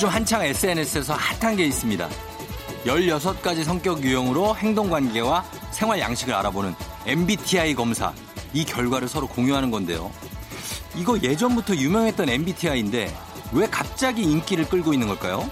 [0.00, 2.08] 요즘 한창 SNS에서 핫한 게 있습니다.
[2.86, 8.10] 16가지 성격 유형으로 행동관계와 생활 양식을 알아보는 MBTI 검사.
[8.54, 10.10] 이 결과를 서로 공유하는 건데요.
[10.96, 13.14] 이거 예전부터 유명했던 MBTI인데
[13.52, 15.50] 왜 갑자기 인기를 끌고 있는 걸까요?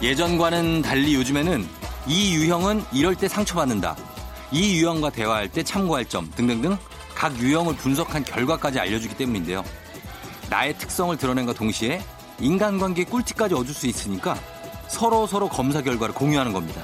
[0.00, 1.68] 예전과는 달리 요즘에는
[2.06, 4.13] 이 유형은 이럴 때 상처받는다.
[4.54, 6.78] 이 유형과 대화할 때 참고할 점 등등등
[7.12, 9.64] 각 유형을 분석한 결과까지 알려주기 때문인데요.
[10.48, 12.00] 나의 특성을 드러낸과 동시에
[12.38, 14.38] 인간관계 꿀팁까지 얻을 수 있으니까
[14.86, 16.80] 서로 서로 검사 결과를 공유하는 겁니다.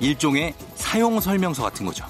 [0.00, 2.04] 일종의 사용 설명서 같은 거죠.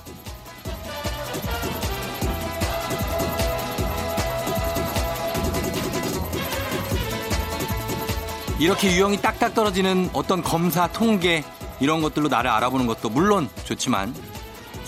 [8.59, 11.45] 이렇게 유형이 딱딱 떨어지는 어떤 검사 통계
[11.79, 14.13] 이런 것들로 나를 알아보는 것도 물론 좋지만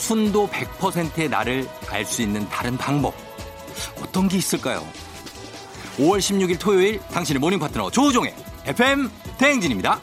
[0.01, 3.15] 순도 100%의 나를 알 수 있는 다른 방법
[4.03, 4.85] 어떤 게 있을까요?
[5.99, 8.35] 5월 16일 토요일 당신의 모닝 파트너 조우종의
[8.65, 10.01] FM 대행진입니다.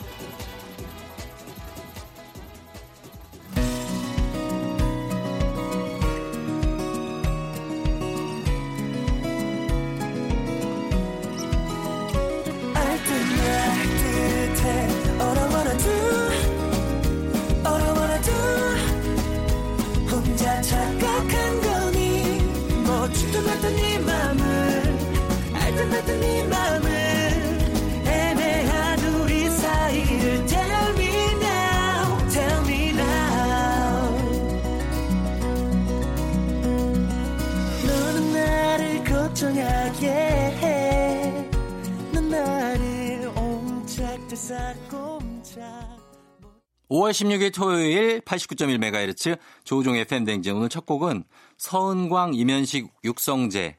[47.18, 51.24] 16일 토요일 89.1MHz 조우종의 팬댕진 오늘 첫 곡은
[51.58, 53.78] 서은광, 이면식, 육성재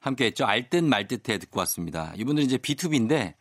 [0.00, 0.44] 함께 했죠.
[0.46, 2.12] 알듯 말듯해 듣고 왔습니다.
[2.16, 3.34] 이분들이 이제 B2B인데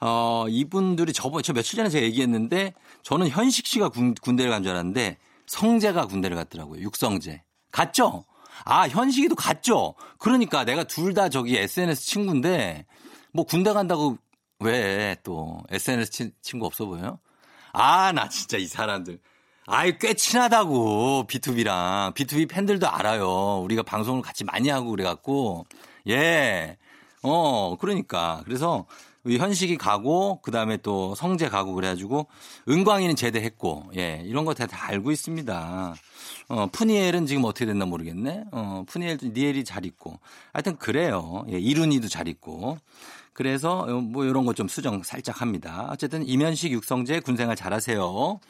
[0.00, 4.72] 어, 이분들이 저번 저 며칠 전에 제가 얘기했는데 저는 현식 씨가 군, 군대를 간 줄
[4.72, 5.16] 알았는데
[5.46, 6.82] 성재가 군대를 갔더라고요.
[6.82, 7.42] 육성재.
[7.72, 8.24] 갔죠?
[8.64, 9.94] 아, 현식이도 갔죠?
[10.18, 12.86] 그러니까 내가 둘 다 저기 SNS 친구인데
[13.32, 14.18] 뭐 군대 간다고
[14.60, 17.18] 왜 또 SNS 친, 친구 없어 보여요?
[17.78, 19.18] 아, 나 진짜 이 사람들.
[19.66, 22.14] 아이, 꽤 친하다고, B2B랑.
[22.14, 23.60] B2B 팬들도 알아요.
[23.64, 25.66] 우리가 방송을 같이 많이 하고 그래갖고.
[26.08, 26.78] 예.
[27.22, 28.40] 어, 그러니까.
[28.46, 28.86] 그래서
[29.26, 32.28] 현식이 가고, 그 다음에 또 성재 가고 그래가지고,
[32.66, 34.22] 은광이는 제대했고, 예.
[34.24, 35.94] 이런 거 다 알고 있습니다.
[36.48, 38.44] 어, 푸니엘은 지금 어떻게 됐나 모르겠네.
[38.52, 40.18] 어, 푸니엘도 니엘이 잘 있고.
[40.54, 41.44] 하여튼 그래요.
[41.50, 42.78] 예, 이룬이도 잘 있고.
[43.36, 45.88] 그래서 뭐 이런 것 좀 수정 살짝 합니다.
[45.90, 48.40] 어쨌든 이면식 육성재 군생활 잘하세요.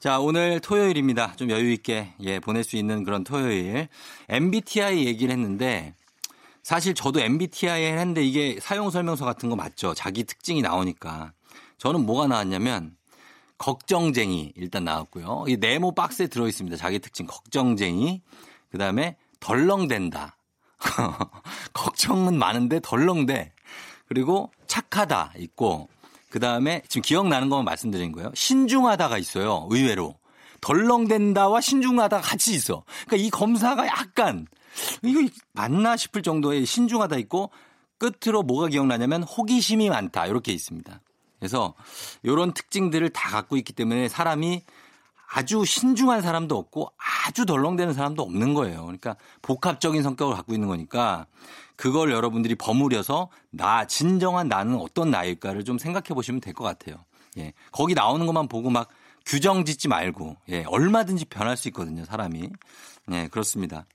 [0.00, 1.36] 자, 오늘 토요일입니다.
[1.36, 3.86] 좀 여유 있게 예, 보낼 수 있는 그런 토요일.
[4.28, 5.94] MBTI 얘기를 했는데
[6.64, 9.94] 사실 저도 MBTI 했는데 이게 사용 설명서 같은 거 맞죠?
[9.94, 11.32] 자기 특징이 나오니까.
[11.78, 12.96] 저는 뭐가 나왔냐면
[13.58, 15.44] 걱정쟁이 일단 나왔고요.
[15.46, 16.76] 이 네모 박스에 들어 있습니다.
[16.76, 18.20] 자기 특징 걱정쟁이.
[18.72, 20.36] 그다음에 덜렁댄다.
[21.72, 23.52] 걱정은 많은데 덜렁대.
[24.06, 25.88] 그리고 착하다 있고
[26.30, 28.32] 그 다음에 지금 기억나는 것만 말씀드린 거예요.
[28.34, 29.68] 신중하다가 있어요.
[29.70, 30.16] 의외로.
[30.60, 32.84] 덜렁댄다와 신중하다가 같이 있어.
[33.06, 34.46] 그러니까 이 검사가 약간
[35.02, 35.20] 이거
[35.52, 37.50] 맞나 싶을 정도의 신중하다 있고
[37.98, 41.00] 끝으로 뭐가 기억나냐면 호기심이 많다 이렇게 있습니다.
[41.38, 41.74] 그래서
[42.22, 44.62] 이런 특징들을 다 갖고 있기 때문에 사람이
[45.36, 46.92] 아주 신중한 사람도 없고
[47.26, 48.82] 아주 덜렁대는 사람도 없는 거예요.
[48.82, 51.26] 그러니까 복합적인 성격을 갖고 있는 거니까
[51.74, 56.96] 그걸 여러분들이 버무려서 나 진정한 나는 어떤 나일까를 좀 생각해 보시면 될 것 같아요.
[57.38, 57.52] 예.
[57.72, 58.88] 거기 나오는 것만 보고 막
[59.26, 62.48] 규정 짓지 말고 예, 얼마든지 변할 수 있거든요, 사람이.
[63.10, 63.86] 예, 그렇습니다.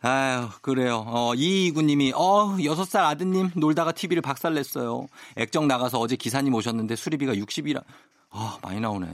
[0.00, 1.04] 아유, 그래요.
[1.08, 5.08] 어, 이이구님이, 어, 여섯 살 아드님 놀다가 TV를 박살냈어요.
[5.36, 7.82] 액정 나가서 어제 기사님 오셨는데 수리비가 60이라,
[8.30, 9.08] 아, 많이 나오네.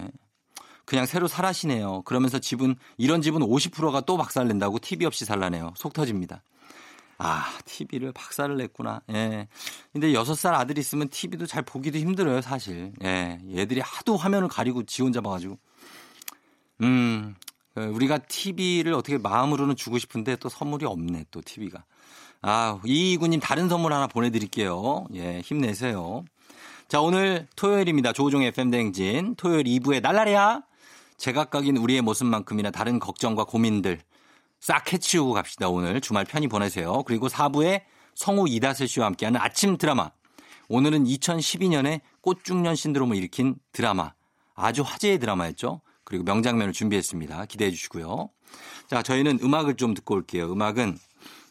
[0.84, 2.02] 그냥 새로 살아시네요.
[2.02, 5.72] 그러면서 집은, 이런 집은 50%가 또 박살낸다고 TV 없이 살라네요.
[5.76, 6.42] 속 터집니다.
[7.18, 9.00] 아, TV를 박살을 냈구나.
[9.12, 9.48] 예.
[9.92, 12.92] 근데 여섯 살 아들 있으면 TV도 잘 보기도 힘들어요, 사실.
[13.02, 13.38] 예.
[13.54, 15.58] 얘들이 하도 화면을 가리고 지 혼자 봐가지고.
[16.82, 17.34] 음,
[17.74, 21.84] 그 우리가 TV를 어떻게 마음으로는 주고 싶은데 또 선물이 없네, 또 TV가.
[22.42, 25.06] 아, 이이구님 다른 선물 하나 보내드릴게요.
[25.14, 26.24] 예, 힘내세요.
[26.88, 28.12] 자, 오늘 토요일입니다.
[28.12, 29.34] 조종 FM 댕진.
[29.36, 30.62] 토요일 2부의 날라리야.
[31.16, 34.00] 제각각인 우리의 모습만큼이나 다른 걱정과 고민들
[34.60, 35.68] 싹 해치우고 갑시다.
[35.68, 37.02] 오늘 주말 편히 보내세요.
[37.04, 37.82] 그리고 4부에
[38.14, 40.10] 성우 이다슬 씨와 함께하는 아침 드라마.
[40.68, 44.12] 오늘은 2012년에 꽃중년 신드롬을 일으킨 드라마.
[44.54, 45.82] 아주 화제의 드라마였죠.
[46.04, 47.46] 그리고 명장면을 준비했습니다.
[47.46, 48.30] 기대해 주시고요.
[48.88, 50.50] 자, 저희는 음악을 좀 듣고 올게요.
[50.50, 50.98] 음악은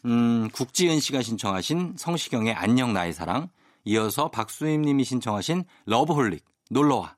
[0.06, 3.48] 음, 국지은 씨가 신청하신 성시경의 안녕 나의 사랑,
[3.84, 7.16] 이어서 박수임 님이 신청하신 러브홀릭 놀러와.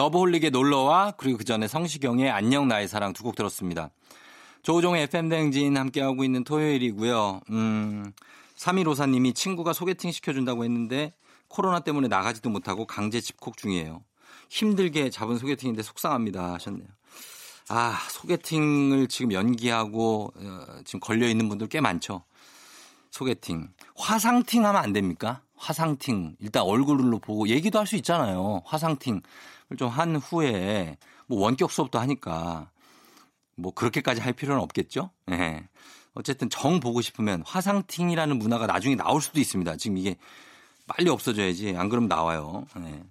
[0.00, 3.90] 러브홀릭의 놀러와 그리고 그 전에 성시경의 안녕 나의 사랑 두 곡 들었습니다.
[4.62, 7.40] 조우종의 FM대행진 함께하고 있는 토요일이고요.
[7.50, 8.12] 음,
[8.56, 11.12] 3154님이 친구가 소개팅 시켜준다고 했는데
[11.48, 14.02] 코로나 때문에 나가지도 못하고 강제 집콕 중이에요.
[14.48, 16.88] 힘들게 잡은 소개팅인데 속상합니다 하셨네요.
[17.68, 22.22] 아, 소개팅을 지금 연기하고 어, 지금 걸려 있는 분들 꽤 많죠.
[23.10, 23.68] 소개팅.
[23.96, 25.42] 화상팅 하면 안 됩니까?
[25.56, 26.36] 화상팅.
[26.40, 28.62] 일단 얼굴로 보고 얘기도 할 수 있잖아요.
[28.64, 29.20] 화상팅.
[29.76, 30.96] 좀 한 후에
[31.26, 32.70] 뭐 원격 수업도 하니까
[33.56, 35.10] 뭐 그렇게까지 할 필요는 없겠죠.
[35.30, 35.36] 예.
[35.36, 35.68] 네.
[36.14, 39.76] 어쨌든 정 보고 싶으면 화상팅이라는 문화가 나중에 나올 수도 있습니다.
[39.76, 40.16] 지금 이게
[40.86, 41.76] 빨리 없어져야지.
[41.76, 42.66] 안 그러면 나와요.
[42.76, 43.02] 네.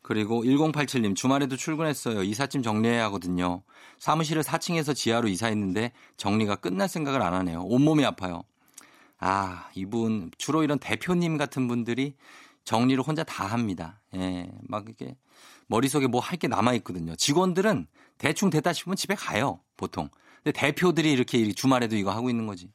[0.00, 2.22] 그리고 1087님 주말에도 출근했어요.
[2.22, 3.62] 이삿짐 정리해야 하거든요.
[3.98, 7.62] 사무실을 4층에서 지하로 이사했는데 정리가 끝날 생각을 안 하네요.
[7.64, 8.44] 온몸이 아파요.
[9.18, 12.14] 아, 이분 주로 이런 대표님 같은 분들이
[12.66, 14.02] 정리를 혼자 다 합니다.
[14.14, 15.16] 예, 막 이렇게
[15.68, 17.16] 머릿속에 뭐 할 게 남아있거든요.
[17.16, 17.86] 직원들은
[18.18, 20.10] 대충 됐다 싶으면 집에 가요, 보통.
[20.42, 22.70] 근데 대표들이 이렇게 주말에도 이거 하고 있는 거지.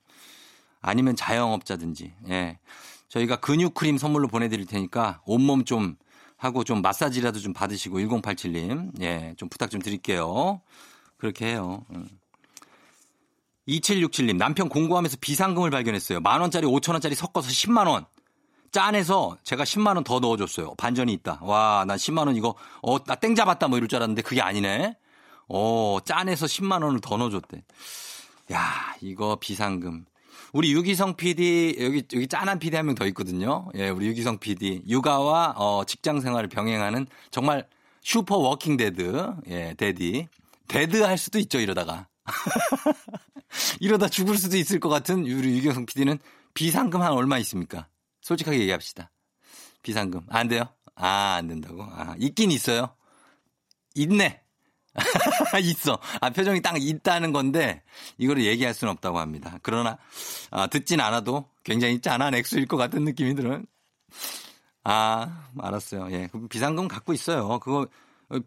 [0.82, 2.58] 아니면 자영업자든지, 예.
[3.10, 5.98] 저희가 근육크림 선물로 보내드릴 테니까 온몸 좀
[6.38, 10.62] 하고 좀 마사지라도 좀 받으시고 1087님, 예, 좀 부탁 좀 드릴게요.
[11.18, 11.86] 그렇게 해요.
[13.68, 14.38] 2767님, 음.
[14.38, 16.20] 남편 공부하면서 비상금을 발견했어요.
[16.22, 18.06] 만원짜리, 5천원짜리 섞어서 10만원.
[18.72, 20.76] 짠해서 제가 10만 원 더 넣어줬어요.
[20.76, 21.40] 반전이 있다.
[21.42, 24.96] 와, 난 10만 원 이거 어, 나 땡 잡았다 뭐 이럴 줄 알았는데 그게 아니네.
[25.50, 27.64] 어, 짠해서 10만 원을 더 넣어줬대.
[28.54, 30.06] 야, 이거 비상금.
[30.54, 33.70] 우리 유기성 PD 여기 여기 짠한 PD 한 명 더 있거든요.
[33.76, 37.68] 예, 우리 유기성 PD 육아와 어, 직장 생활을 병행하는 정말
[38.02, 39.34] 슈퍼 working dad.
[39.50, 40.28] 예, daddy.
[40.68, 42.08] dead 할 수도 있죠, 이러다가.
[43.80, 46.20] 이러다 죽을 수도 있을 것 같은 우리 유기성 PD는
[46.54, 47.88] 비상금 한 얼마 있습니까?
[48.22, 49.12] 솔직하게 얘기합시다.
[49.84, 50.22] 비상금.
[50.30, 50.64] 안 돼요?
[50.96, 51.84] 아, 안 된다고?
[51.84, 52.96] 아, 있긴 있어요.
[53.96, 54.42] 있네.
[55.64, 56.00] 있어.
[56.20, 57.82] 아, 표정이 딱 있다는 건데,
[58.18, 59.58] 이거를 얘기할 수는 없다고 합니다.
[59.64, 59.98] 그러나,
[60.52, 63.64] 아, 듣진 않아도 굉장히 짠한 액수일 것 같은 느낌이 들어요.
[64.84, 66.12] 아, 알았어요.
[66.12, 66.30] 예.
[66.50, 67.60] 비상금 갖고 있어요.
[67.60, 67.88] 그거,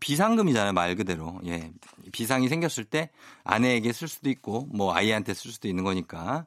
[0.01, 1.41] 비상금이잖아요, 말 그대로.
[1.47, 1.71] 예.
[2.13, 3.11] 비상이 생겼을 때
[3.45, 6.47] 아내에게 쓸 수도 있고, 뭐 아이한테 쓸 수도 있는 거니까.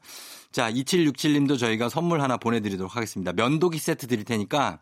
[0.51, 3.33] 자, 2767님도 저희가 선물 하나 보내드리도록 하겠습니다.
[3.33, 4.79] 면도기 세트 드릴 테니까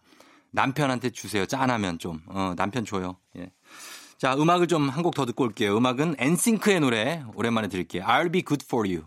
[0.52, 1.46] 남편한테 주세요.
[1.46, 2.22] 짠하면 좀.
[2.28, 3.18] 어, 남편 줘요.
[3.38, 3.52] 예.
[4.18, 5.76] 자, 음악을 좀 한 곡 더 듣고 올게요.
[5.78, 8.04] 음악은 엔싱크의 노래 오랜만에 드릴게요.
[8.06, 9.04] I'll be good for you.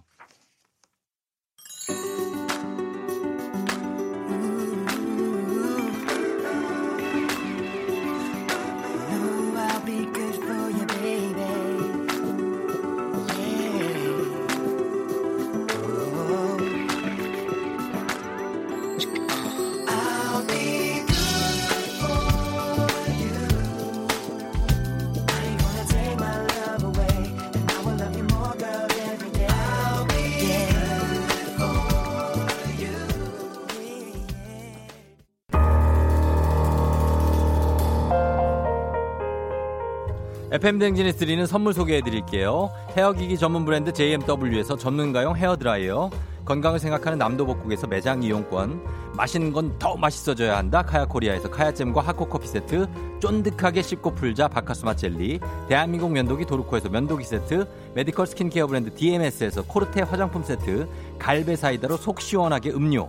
[40.59, 42.73] FM대행진에 드리는 선물 소개해 드릴게요.
[42.97, 46.11] 헤어기기 전문 브랜드 JMW에서 전문가용 헤어드라이어,
[46.45, 48.83] 건강을 생각하는 남도복국에서 매장 이용권,
[49.15, 50.83] 맛있는 건 더 맛있어져야 한다.
[50.83, 52.89] 카야코리아에서 카야잼과 하코커피 세트,
[53.21, 55.39] 쫀득하게 씹고 풀자 박카스맛 젤리,
[55.69, 60.89] 대한민국 면도기 도르코에서 면도기 세트, 메디컬 스킨케어 브랜드 DMS에서 코르테 화장품 세트,
[61.21, 63.09] 갈배 사이다로 속 시원하게 음료,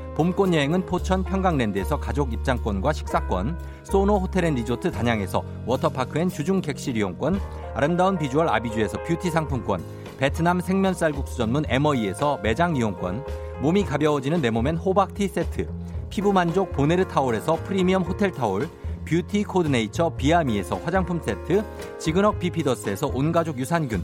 [0.15, 6.59] 봄꽃 여행은 포천 평강랜드에서 가족 입장권과 식사권, 소노 호텔 앤 리조트 단양에서 워터파크 and 주중
[6.59, 7.39] 객실 이용권,
[7.73, 9.81] 아름다운 비주얼 아비주에서 뷰티 상품권,
[10.17, 13.23] 베트남 생면 쌀국수 전문 에머이에서 매장 이용권,
[13.61, 15.69] 몸이 가벼워지는 내 몸엔 호박티 세트,
[16.09, 18.67] 피부 만족 보네르 타올에서 프리미엄 호텔 타올,
[19.05, 21.63] 뷰티 코드네이처 비아미에서 화장품 세트,
[21.99, 24.03] 지근억 비피더스에서 온가족 유산균,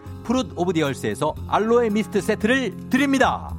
[0.23, 3.55] Fruit of the Earth에서 알로에 미스트 세트를 드립니다.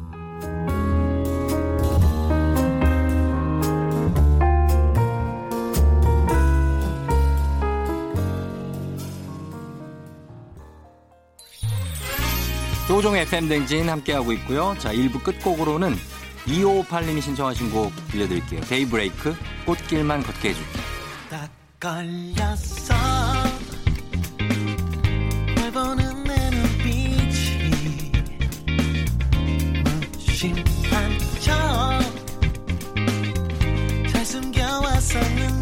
[12.93, 14.75] 조종의 FM 댕진 함께하고 있고요.
[14.79, 15.97] 자, 1부 끝곡으로는
[16.45, 18.61] 2558님이 신청하신 곡 들려드릴게요.
[18.63, 20.79] 데이브레이크, 꽃길만 걷게 해줄게.
[21.31, 21.49] 딱
[21.81, 22.82] 걸렸어.
[30.43, 32.03] 무심한 척잘
[34.27, 35.62] 숨겨왔었는데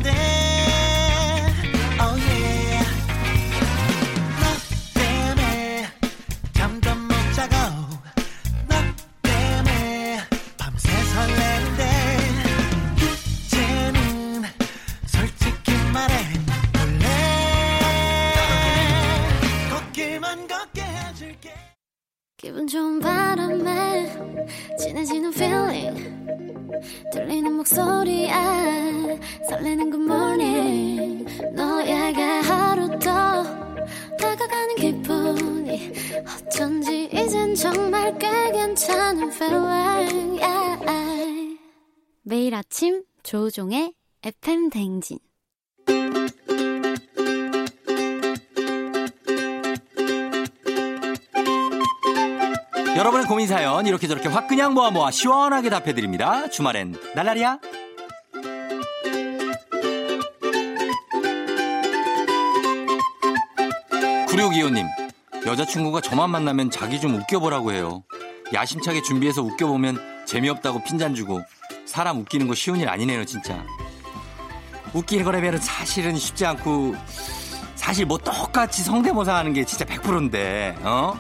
[44.71, 45.19] 댕진
[52.97, 56.49] 여러분의 고민 사연 이렇게 저렇게 확 그냥 모아 모아 시원하게 답해 드립니다.
[56.51, 57.59] 주말엔 날라리야.
[64.27, 64.87] 9625님
[65.47, 68.05] 여자친구가 저만 만나면 자기 좀 웃겨보라고 해요.
[68.53, 71.41] 야심차게 준비해서 웃겨보면 재미없다고 핀잔 주고
[71.87, 73.65] 사람 웃기는 거 쉬운 일 아니네요 진짜.
[74.93, 76.95] 웃기는 거라면 사실은 쉽지 않고
[77.75, 81.15] 사실 뭐 똑같이 성대모사 하는 게 진짜 100%인데 어?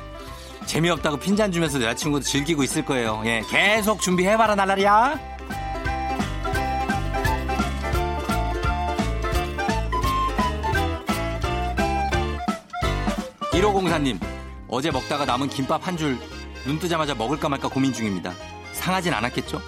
[0.67, 3.23] 재미없다고 핀잔 주면서 여자친구도 즐기고 있을 거예요.
[3.25, 5.19] 예, 계속 준비해봐라, 날라리야.
[13.53, 14.19] 1504님,
[14.69, 16.19] 어제 먹다가 남은 김밥 한 줄
[16.67, 18.35] 눈 뜨자마자 먹을까 말까 고민 중입니다.
[18.73, 19.62] 상하진 않았겠죠?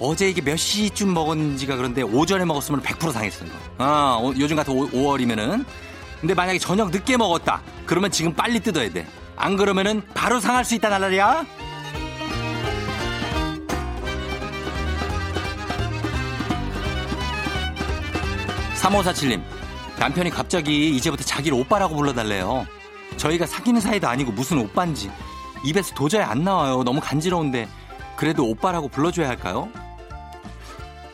[0.00, 3.50] 어제 이게 몇 시쯤 먹었는지가 그런데 오전에 먹었으면 100% 상했어요.
[3.78, 5.64] 어, 요즘 같은 5 월이면은.
[6.20, 7.60] 근데 만약에 저녁 늦게 먹었다.
[7.86, 9.06] 그러면 지금 빨리 뜯어야 돼.
[9.36, 11.44] 안 그러면은 바로 상할 수 있다 날라리야.
[18.80, 19.42] 3547님,
[19.98, 22.66] 남편이 갑자기 이제부터 자기를 오빠라고 불러달래요.
[23.18, 25.10] 저희가 사귀는 사이도 아니고 무슨 오빠인지.
[25.64, 26.82] 입에서 도저히 안 나와요.
[26.84, 27.68] 너무 간지러운데.
[28.16, 29.68] 그래도 오빠라고 불러줘야 할까요?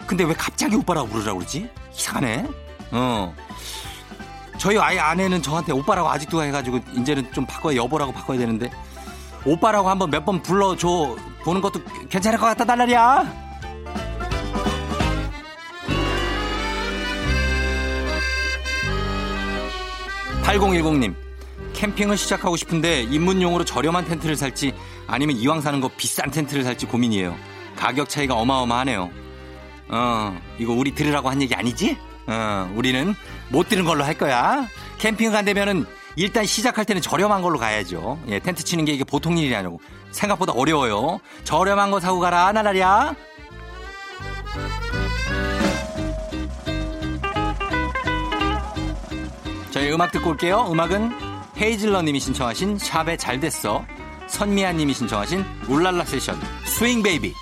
[0.06, 1.68] 근데 왜 갑자기 오빠라고 부르라고 그러지?
[1.94, 2.46] 이상하네.
[2.92, 3.34] 어.
[4.58, 8.70] 저희 아이 아내는 저한테 오빠라고 아직도 해가지고 이제는 좀 바꿔야 여보라고 바꿔야 되는데
[9.44, 13.46] 오빠라고 한번 몇 번 불러줘 보는 것도 괜찮을 것 같다 달라리야.
[20.42, 21.14] 8010님
[21.74, 24.74] 캠핑을 시작하고 싶은데 입문용으로 저렴한 텐트를 살지
[25.06, 27.36] 아니면 이왕 사는 거 비싼 텐트를 살지 고민이에요.
[27.76, 29.10] 가격 차이가 어마어마하네요.
[29.88, 31.96] 어, 이거 우리 들으라고 한 얘기 아니지?
[32.26, 33.14] 어, 우리는
[33.50, 34.66] 못 들은 걸로 할 거야.
[34.98, 38.18] 캠핑 간다면은 일단 시작할 때는 저렴한 걸로 가야죠.
[38.28, 41.20] 예, 텐트 치는 게 이게 보통 일이 아니고 생각보다 어려워요.
[41.44, 43.14] 저렴한 거 사고 가라, 나라리야.
[49.70, 50.68] 저희 음악 듣고 올게요.
[50.72, 51.12] 음악은
[51.58, 53.84] 헤이즐러 님이 신청하신 샵의 잘됐어.
[54.26, 57.34] 선미아 님이 신청하신 울랄라 세션 Swing Baby.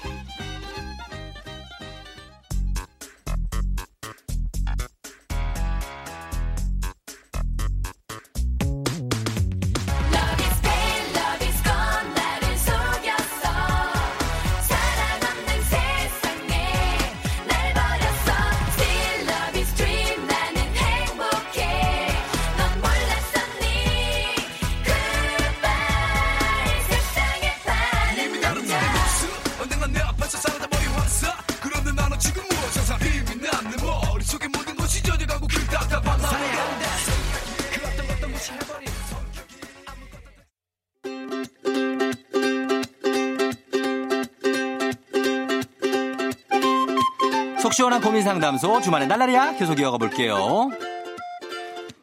[47.75, 50.71] 속 시원한 고민 상담소 주말의 날라리야 계속 이어가 볼게요.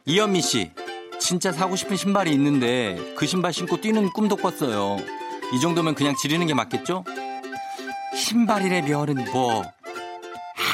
[0.04, 0.70] 이현미 씨,
[1.18, 4.98] 진짜 사고 싶은 신발이 있는데 그 신발 신고 뛰는 꿈도 꿨어요.
[5.54, 7.04] 이 정도면 그냥 지르는 게 맞겠죠?
[8.14, 9.62] 신발이래 별은 뭐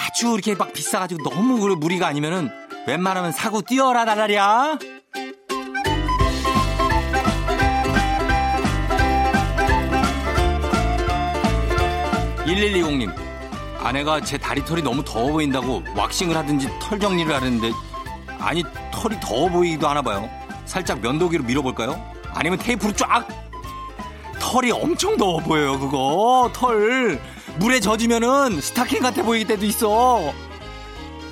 [0.09, 2.51] 아주 이렇게 막 비싸가지고 너무 무리가 아니면은
[2.89, 4.79] 웬만하면 사고 뛰어라 날라리야.
[12.47, 13.15] 1120님,
[13.81, 17.71] 아내가 제 다리털이 너무 더워 보인다고 왁싱을 하든지 털 정리를 하는데,
[18.39, 20.29] 아니, 털이 더워 보이기도 하나 봐요.
[20.65, 22.01] 살짝 면도기로 밀어볼까요?
[22.35, 23.27] 아니면 테이프로 쫙!
[24.41, 26.51] 털이 엄청 더워 보여요, 그거.
[26.53, 27.21] 털.
[27.59, 30.33] 물에 젖으면은 스타킹 같아 보이기 때도 있어.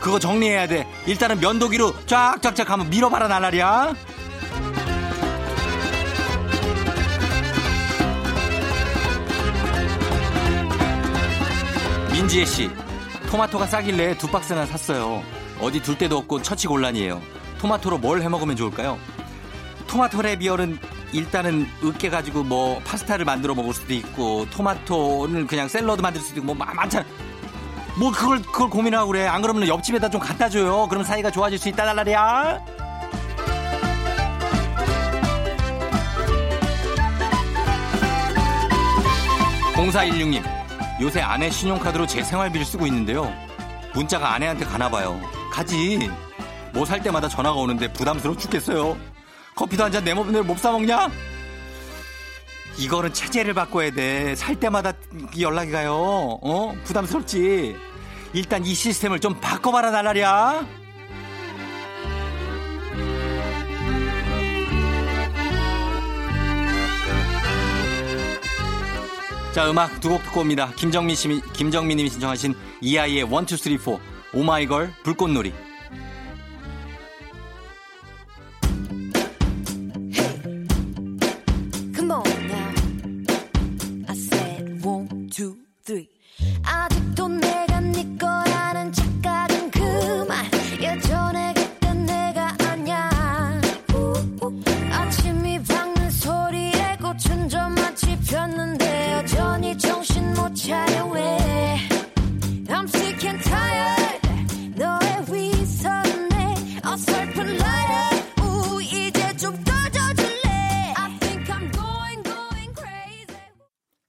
[0.00, 0.86] 그거 정리해야 돼.
[1.06, 3.94] 일단은 면도기로 쫙쫙쫙 하면 밀어봐라, 나날이야.
[12.16, 12.70] 민지혜 씨,
[13.30, 15.23] 토마토가 싸길래 두 박스나 샀어요.
[15.61, 17.20] 어디 둘 데도 없고 처치 곤란이에요.
[17.58, 18.99] 토마토로 뭘 해 먹으면 좋을까요?
[19.87, 20.78] 토마토 레비얼은
[21.12, 26.54] 일단은 으깨 가지고 뭐 파스타를 만들어 먹을 수도 있고 토마토는 그냥 샐러드 만들 수도 있고
[26.54, 27.04] 뭐 많잖아.
[27.99, 29.26] 뭐 그걸 그걸 고민하고 그래.
[29.26, 30.87] 안 그러면 옆집에다 좀 갖다 줘요.
[30.88, 32.64] 그럼 사이가 좋아질 수 있다 달라리야.
[39.74, 40.56] 0416님
[41.00, 43.32] 요새 아내 신용카드로 제 생활비를 쓰고 있는데요.
[43.94, 45.20] 문자가 아내한테 가나 봐요.
[45.52, 46.11] 가지.
[46.72, 48.96] 뭐 살 때마다 전화가 오는데 부담스러워 죽겠어요.
[49.54, 51.11] 커피도 한 잔 내 몸대로 못 사먹냐?
[52.78, 54.35] 이거는 체제를 바꿔야 돼.
[54.35, 54.92] 살 때마다
[55.38, 55.94] 연락이 가요.
[56.42, 56.74] 어?
[56.85, 57.74] 부담스럽지?
[58.35, 60.66] 일단 이 시스템을 좀 바꿔봐라, 날라리야.
[69.57, 70.71] 자, 음악 두 곡 듣고 옵니다.
[70.77, 73.99] 김정민 씨, 김정민 님이 신청하신 이아이의 1, 2, 3, 4,
[74.35, 75.51] 오마이걸, 불꽃놀이.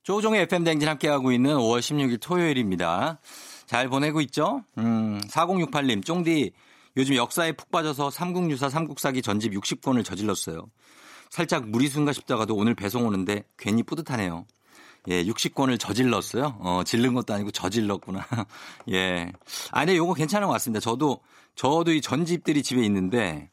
[0.07, 3.19] 조종의 FM 댕진 함께하고 있는 5월 16일 토요일입니다.
[3.65, 4.63] 잘 보내고 있죠?
[4.77, 6.53] 음, 4068님, 쫑디,
[6.95, 10.65] 요즘 역사에 푹 빠져서 삼국유사 삼국사기 전집 60권을 저질렀어요.
[11.29, 14.45] 살짝 무리수인가 싶다가도 오늘 배송 오는데 괜히 뿌듯하네요.
[15.09, 16.55] 예, 60권을 저질렀어요.
[16.61, 18.25] 어, 질른 것도 아니고 저질렀구나.
[18.91, 19.33] 예.
[19.71, 20.79] 아, 근데 요거 괜찮은 것 같습니다.
[20.79, 21.19] 저도,
[21.55, 23.49] 저도 이 전집들이 집에 있는데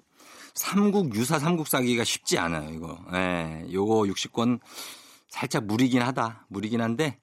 [0.54, 2.96] 삼국 유사 삼국 사기가 쉽지 않아요, 이거.
[3.12, 4.60] 예, 요거 60권
[5.34, 6.46] 살짝 무리긴 하다.
[6.48, 7.18] 무리긴 한데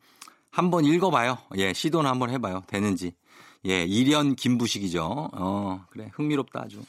[0.50, 1.38] 한번 읽어봐요.
[1.56, 2.62] 예, 시도는 한번 해봐요.
[2.68, 3.14] 되는지.
[3.66, 5.30] 예, 일연 김부식이죠.
[5.32, 6.12] 어, 그래.
[6.14, 6.82] 흥미롭다 아주.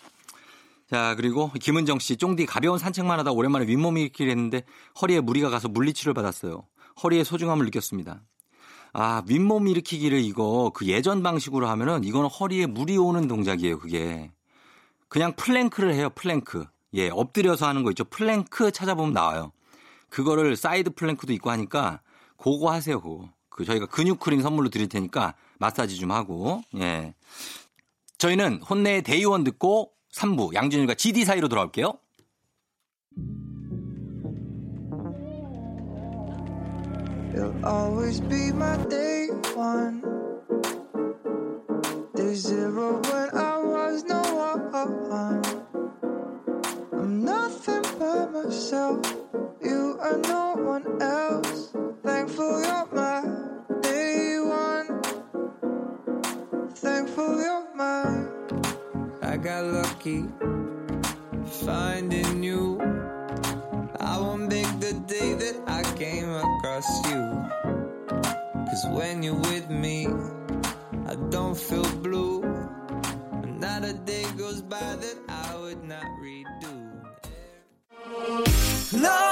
[0.90, 4.64] 자, 그리고 김은정 씨, 쫑디 가벼운 산책만 하다 오랜만에 윗몸 일으키기를 했는데
[5.00, 6.66] 허리에 무리가 가서 물리치료를 받았어요.
[7.04, 8.20] 허리의 소중함을 느꼈습니다.
[8.94, 14.32] 아, 윗몸 일으키기를 이거 그 예전 방식으로 하면은 이거는 허리에 무리 오는 동작이에요, 그게.
[15.08, 16.66] 그냥 plank를 해요, 플랭크.
[16.94, 18.04] 예, 엎드려서 하는 거 있죠.
[18.04, 19.52] 플랭크 찾아보면 나와요.
[20.12, 22.02] 그거를 side plank도 있고 하니까
[22.36, 23.30] 그거 하세요, 그거.
[23.48, 26.62] 그 저희가 근육 크림 선물로 드릴 테니까 마사지 좀 하고.
[26.76, 27.14] 예.
[28.18, 31.94] 저희는 혼네의 Day One 듣고 3부 양준일과 GD 사이로 돌아올게요.
[50.02, 51.72] Are no one else.
[52.02, 53.22] Thankful you're my
[53.82, 55.00] day one.
[56.74, 58.28] Thankful you're mine.
[59.22, 60.24] I got lucky
[61.64, 62.80] finding you.
[64.00, 67.22] I won't make the day that I came across you.
[68.66, 70.08] Cause when you're with me,
[71.06, 72.42] I don't feel blue.
[73.46, 76.72] Not a day goes by that I would not redo.
[78.92, 79.31] 넌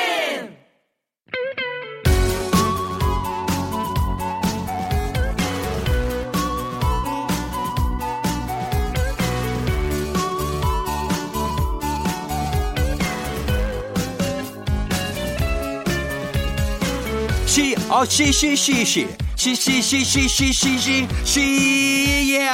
[17.91, 19.07] 시, 어, 시, 시, 시, 시.
[19.35, 22.49] 시, 시, 시, 시, 시, 시, 시, 시, 예,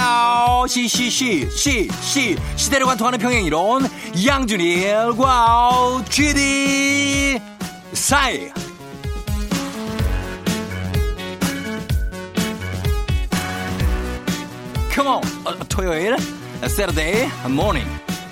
[0.67, 2.35] 시, 시, 시, 시, 시.
[2.55, 3.87] 시대를 관통하는 평행 이론.
[4.25, 7.39] 양준일과 GD
[7.93, 8.49] 사이.
[14.95, 16.17] Come on, 어, 토요일,
[16.67, 17.85] Saturday morning.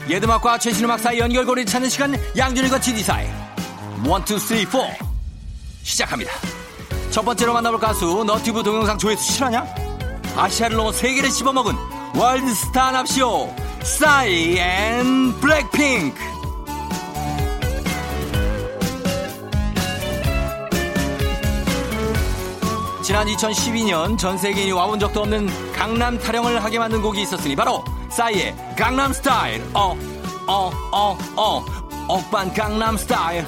[0.09, 3.25] 옛 음악과 최신 음악 사이 연결고리를 찾는 시간 양준일과 GD 사이.
[3.25, 3.31] 1,
[4.35, 4.97] 2, 3, 4.
[5.83, 6.64] 시작합니다.
[7.15, 9.65] 첫 번째로 만나볼 가수 너튜브 동영상 조회수 실화냐?
[10.35, 11.73] 아시아를 넘어 세계를 씹어먹은
[12.13, 16.19] 월드스타 납시오 싸이 and 블랙핑크
[23.01, 28.53] 지난 2012년 전 세계인이 와본 적도 없는 강남 타령을 하게 만든 곡이 있었으니 바로 싸이의
[28.77, 29.63] 강남 스타일.
[29.73, 29.95] 어어
[30.47, 31.65] 어어 어,
[32.09, 33.45] 오빤 강남 스타일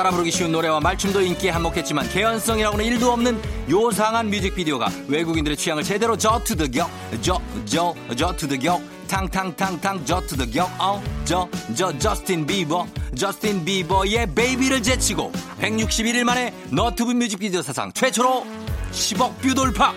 [0.00, 6.16] 따라 부르기 쉬운 노래와 말춤도 인기에 한몫했지만 개연성이라고는 일도 없는 요상한 뮤직비디오가 외국인들의 취향을 제대로
[6.16, 17.12] 저투더격 저저 저투더격 탕탕탕탕 저투더격 어저저 저스틴 비버 저스틴 비버의 Baby를 제치고 161일 만에 너튜브
[17.12, 18.46] 뮤직비디오 사상 최초로
[18.92, 19.92] 10억 뷰 돌파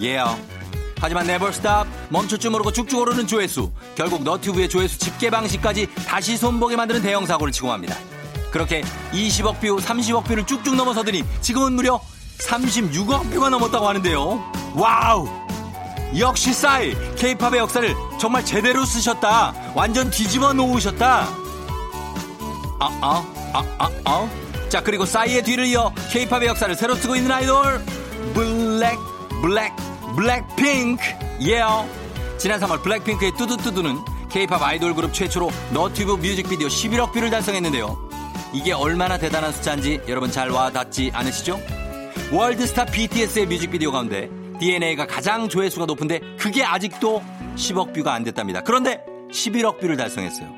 [0.00, 0.42] 예 yeah.
[0.98, 6.38] 하지만 never stop 멈출 줄 모르고 쭉쭉 오르는 조회수 결국 너튜브의 조회수 집계 방식까지 다시
[6.38, 7.94] 손보게 만드는 대형 사고를 맙니다
[8.50, 8.82] 그렇게
[9.12, 12.00] 20억 뷰, 30억 뷰를 쭉쭉 넘어서더니 지금은 무려
[12.40, 14.52] 36억 뷰가 넘었다고 하는데요.
[14.74, 15.28] Wow!
[16.18, 19.54] 역시 싸이 케이팝의 역사를 정말 제대로 쓰셨다.
[19.74, 21.28] 완전 뒤집어 놓으셨다.
[22.80, 24.30] 아, 아, 아, 아, 아.
[24.68, 27.84] 자, 그리고 싸이의 뒤를 이어 케이팝의 역사를 새로 쓰고 있는 아이돌
[28.34, 28.98] 블랙,
[29.42, 29.72] 블랙,
[30.16, 31.04] 블랙핑크.
[31.42, 31.60] 예.
[31.60, 31.90] Yeah.
[32.38, 33.98] 지난 3월 블랙핑크의 뚜두뚜두는
[34.30, 38.09] 케이팝 아이돌 그룹 최초로 너튜브 뮤직비디오 11억 뷰를 달성했는데요.
[38.52, 41.60] 이게 얼마나 대단한 숫자인지 여러분 잘 와닿지 않으시죠?
[42.32, 44.28] 월드스타 BTS의 뮤직비디오 가운데
[44.60, 47.22] DNA가 가장 조회수가 높은데 그게 아직도
[47.56, 48.60] 10억 뷰가 안 됐답니다.
[48.62, 50.48] 그런데 11억 뷰를 달성했어요.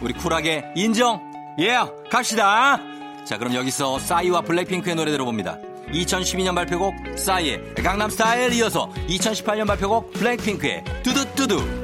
[0.00, 1.20] 우리 쿨하게 인정.
[1.58, 2.80] 예, yeah, 갑시다.
[3.24, 5.58] 자, 그럼 여기서 싸이와 블랙핑크의 노래 들어봅니다.
[5.92, 11.83] 2012년 발표곡 싸이의 강남스타일 이어서 2018년 발표곡 블랙핑크의 두두두두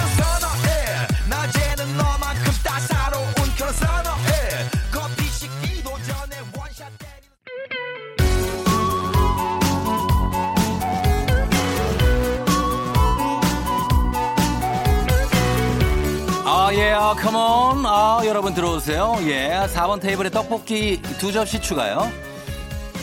[16.91, 17.85] 아, 예, 아, 컴온.
[17.85, 19.15] 아, 여러분 들어오세요.
[19.21, 22.11] 예, 4번 테이블에 떡볶이 두 접시 추가요.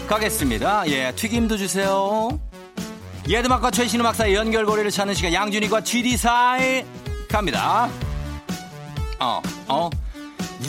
[0.07, 0.87] 가겠습니다.
[0.89, 2.29] 예, 튀김도 주세요.
[3.27, 6.85] 예드막과 최신 음악 사이 연결고리를 찾는 시간 양준이과 GD 사이
[7.31, 7.89] 갑니다.
[9.21, 9.89] 어, 어.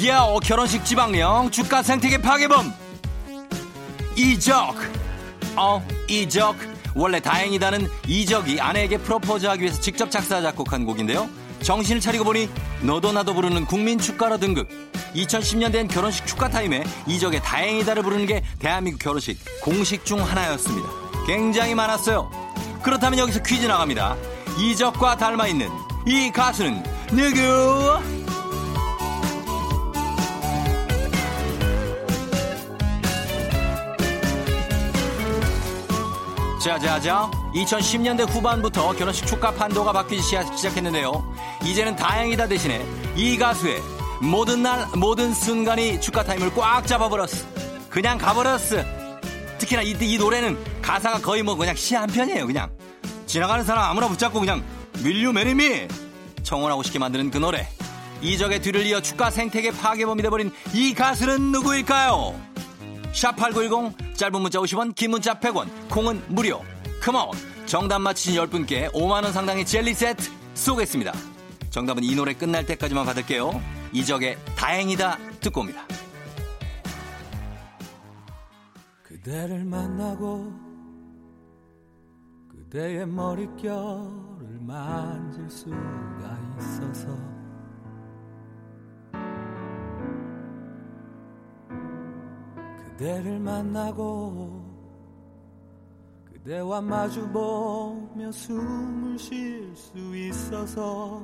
[0.02, 2.74] 예, 어, 결혼식 지방령 주가 생태계 파괴범.
[4.16, 4.76] 이적.
[5.58, 6.56] 어, 이적.
[6.96, 11.30] 원래 다행이다는 이적이 아내에게 프로포즈하기 위해서 직접 작사 작곡한 곡인데요.
[11.62, 12.50] 정신을 차리고 보니
[12.82, 14.68] 너도 나도 부르는 국민 축가로 등극.
[15.16, 20.90] 2010년 된 결혼식 축가 타임에 이적의 다행이다를 부르는 게 대한민국 결혼식 공식 중 하나였습니다.
[21.26, 22.30] 굉장히 많았어요.
[22.84, 24.16] 그렇다면 여기서 퀴즈 나갑니다.
[24.58, 25.70] 이적과 닮아 있는
[26.08, 28.19] 이 가수는 누구?
[36.60, 37.32] 자자자.
[37.56, 41.36] 2010년대 후반부터 결혼식 축가 판도가 바뀌기 시작했는데요.
[41.64, 43.82] 이제는 다행이다 대신에 이 가수의
[44.22, 47.48] 모든 날 모든 순간이 축가 타임을 꽉 잡아버렸어.
[47.90, 48.84] 그냥 가버렸어.
[49.58, 52.70] 특히나 이, 이 노래는 가사가 거의 뭐 그냥 시 한 편이에요 그냥.
[53.26, 54.64] 지나가는 사람 아무나 붙잡고 그냥
[55.04, 55.88] will you marry me
[56.44, 57.68] 청혼하고 싶게 만드는 그 노래.
[58.22, 62.36] 이적의 뒤를 이어 축가 생태계 파괴범이 돼버린 이 가수는 누구일까요?
[63.14, 66.62] 샵8910 짧은 문자 50원 긴 문자 100원 콩은 무료.
[67.02, 67.32] 컴온
[67.66, 71.14] 정답 맞히신 10분께 5만원 상당의 젤리 세트 쏘겠습니다.
[71.70, 73.62] 정답은 이 노래 끝날 때까지만 받을게요.
[73.94, 75.86] 이적의 다행이다 듣고 옵니다.
[79.04, 80.52] 그대를 만나고
[82.50, 85.78] 그대의 머릿결을 만질 수가
[86.60, 87.39] 있어서
[93.00, 94.62] 그대를 만나고
[96.34, 101.24] 그대와 마주보며 숨을 쉴 수 있어서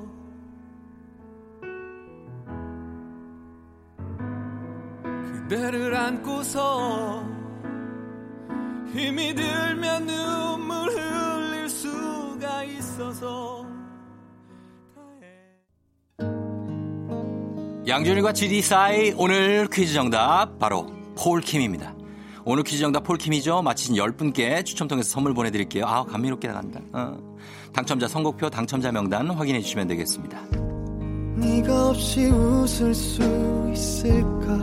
[5.49, 7.25] 그대를 안고서
[8.93, 13.65] 힘이 들면 눈물 흘릴 수가 있어서
[17.85, 21.95] 양준일과 GD 사이 오늘 퀴즈 정답 바로 폴킴입니다.
[22.45, 23.61] 오늘 퀴즈 정답 폴킴이죠.
[23.63, 25.85] 마친 10분께 추첨 통해서 선물 보내드릴게요.
[25.85, 26.79] 아 감미롭게 나간다.
[26.93, 27.17] 어.
[27.73, 30.39] 당첨자 선곡표 당첨자 명단 확인해 주시면 되겠습니다.
[31.37, 33.21] 네가 없이 웃을 수
[33.73, 34.55] 있을까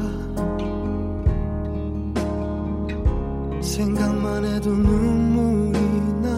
[3.61, 5.79] 생각만 해도 눈물이
[6.23, 6.33] 나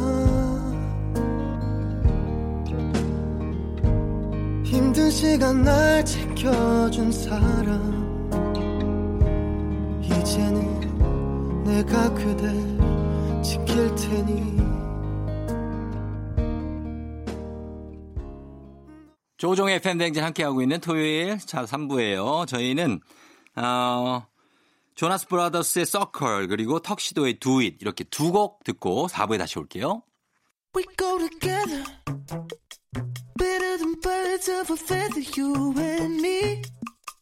[4.64, 8.03] 힘든 시간 날 지켜준 사람
[10.34, 12.50] 이제는 내가 그댈
[13.40, 14.58] 지킬 테니
[19.36, 22.48] 조종의 팬댕진 함께하고 있는 토요일 자 3부예요.
[22.48, 23.00] 저희는
[23.54, 24.26] 어,
[24.96, 30.02] 조나스 브라더스의 서클 그리고 턱시도의 Do It 이렇게 두 곡 듣고 4부에 다시 올게요.
[30.74, 31.84] We go together
[33.38, 36.62] better than birds of a feather, you and me.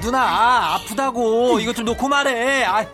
[0.00, 2.64] 누나 아, 아프다고 이거 좀 놓고 말해.
[2.64, 2.84] 아,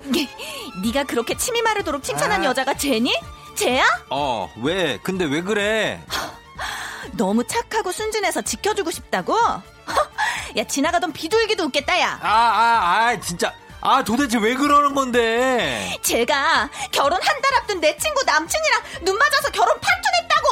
[0.82, 2.44] 네가 그렇게 침이 마르도록 칭찬한 아.
[2.46, 3.14] 여자가 쟤니?
[3.54, 3.84] 쟤야?
[4.10, 4.98] 어, 왜?
[5.02, 6.02] 근데 왜 그래?
[7.12, 9.36] 너무 착하고 순진해서 지켜주고 싶다고?
[10.56, 13.52] 야 지나가던 비둘기도 웃겠다 야 아, 아, 아, 진짜.
[13.80, 15.96] 아, 도대체 왜 그러는 건데?
[16.02, 20.48] 제가 결혼 한 달 앞둔 내 친구 남친이랑 눈 맞아서 결혼 파토냈다고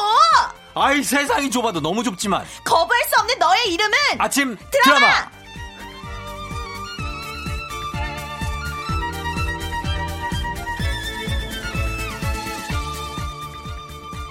[0.75, 2.45] 아이, 세상이 좁아도 너무 좁지만.
[2.65, 4.99] 거부할 수 없는 너의 이름은 아침 드라마!
[5.01, 5.31] 드라마.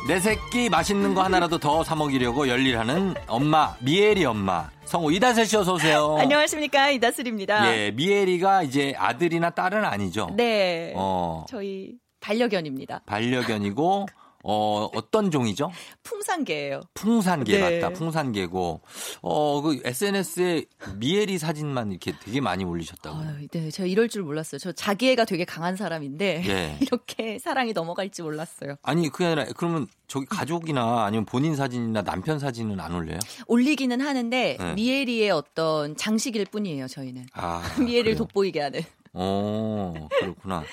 [0.07, 4.69] 내 새끼 맛있는 거 하나라도 더 사 먹이려고 열일하는 엄마 미에리 엄마.
[4.85, 6.17] 성우 이다슬 씨 어서 오세요.
[6.19, 6.89] 안녕하십니까.
[6.89, 7.75] 이다슬입니다.
[7.75, 10.29] 예, 미에리가 이제 아들이나 딸은 아니죠.
[10.35, 10.93] 네.
[10.95, 13.01] 어, 저희 반려견입니다.
[13.05, 14.07] 반려견이고
[14.43, 15.71] 어, 어떤 종이죠?
[16.04, 17.80] 풍산개예요 풍산개 네.
[17.82, 17.93] 맞다.
[17.93, 18.82] 풍산개고
[19.21, 20.65] 어, 그 SNS에
[20.97, 23.17] 미에리 사진만 이렇게 되게 많이 올리셨다고.
[23.17, 24.60] 요 아유, 네, 제가 이럴 줄 몰랐어요.
[24.60, 26.77] 저 자기애가 되게 강한 사람인데 예.
[26.82, 28.75] 이렇게 사랑이 넘어갈지 몰랐어요.
[28.84, 33.19] 아니 그게 아니라 그러면 저기 가족이나 아니면 본인 사진이나 남편 사진은 안 올려요?
[33.47, 34.73] 올리기는 하는데 네.
[34.73, 36.88] 미에리의 어떤 장식일 뿐이에요.
[36.88, 38.17] 저희는 아 미에리를 그래요?
[38.17, 38.82] 돋보이게 하는.
[39.13, 40.63] 어 그렇구나.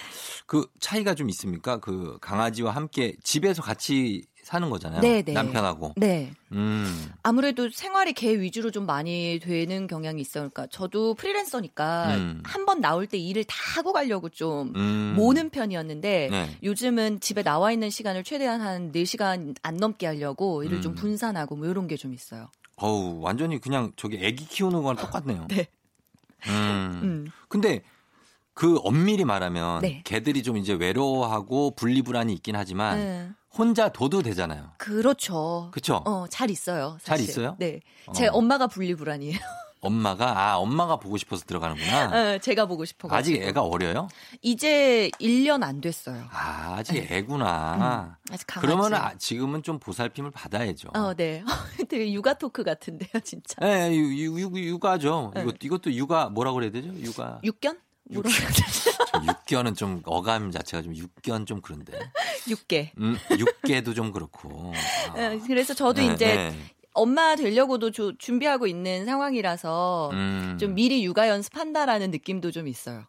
[0.46, 1.78] 그 차이가 좀 있습니까?
[1.78, 5.02] 그 강아지와 함께 집에서 같이 사는 거잖아요.
[5.02, 5.32] 네, 네.
[5.34, 5.92] 남편하고.
[5.96, 6.32] 네.
[6.52, 7.10] 음.
[7.22, 10.48] 아무래도 생활이 개 위주로 좀 많이 되는 경향이 있어요.
[10.48, 12.42] 그러니까 저도 프리랜서니까 음.
[12.46, 15.14] 한번 나올 때 일을 다 하고 가려고 좀 음.
[15.16, 16.56] 모는 편이었는데 네.
[16.62, 20.94] 요즘은 집에 나와 있는 시간을 최대한 한 4시간 안 넘게 하려고 일을 좀 음.
[20.96, 22.48] 분산하고 뭐 이런 게 좀 있어요.
[22.76, 25.46] 어우 완전히 그냥 저기 애기 키우는 거랑 똑같네요.
[25.50, 25.66] 네.
[26.46, 27.00] 음.
[27.02, 27.26] 음.
[27.48, 27.82] 근데
[28.58, 30.02] 그 엄밀히 말하면 네.
[30.02, 33.30] 개들이 좀 이제 외로워하고 분리불안이 있긴 하지만 네.
[33.56, 34.72] 혼자 둬도 되잖아요.
[34.78, 35.68] 그렇죠.
[35.70, 36.02] 그렇죠?
[36.04, 36.98] 어, 잘 있어요.
[37.04, 37.30] 잘 사실.
[37.30, 37.54] 있어요?
[37.60, 37.78] 네.
[38.06, 38.12] 어.
[38.14, 39.38] 제 엄마가 분리불안이에요.
[39.80, 42.34] 엄마가 아 엄마가 보고 싶어서 들어가는구나.
[42.34, 44.08] 어, 제가 보고 싶어 아직 애가 어려요?
[44.42, 46.24] 이제 1년 안 됐어요.
[46.32, 48.18] 아, 아직 애구나.
[48.28, 48.66] 아직 강아지.
[48.66, 50.88] 그러면 아, 지금은 좀 보살핌을 받아야죠.
[50.94, 51.44] 어, 네.
[51.88, 53.54] 되게 육아 토크 같은데요, 진짜.
[53.60, 55.30] 네, 유, 유, 유, 육아죠.
[55.36, 55.42] 네.
[55.42, 56.88] 이것, 이것도 육아 뭐라고 그래야 되죠?
[56.88, 57.38] 육아.
[57.44, 57.78] 육견?
[59.12, 61.92] 저 육견은 좀 어감 자체가 좀 육견 좀 그런데.
[62.48, 62.92] 육개.
[62.98, 64.72] 음, 육개도 좀 그렇고.
[65.14, 65.34] 아.
[65.34, 66.56] 어, 그래서 저도 네, 이제 네.
[66.94, 73.04] 엄마 되려고도 조- 준비하고 있는 상황이라서 음, 좀 미리 육아 연습한다라는 느낌도 좀 있어요.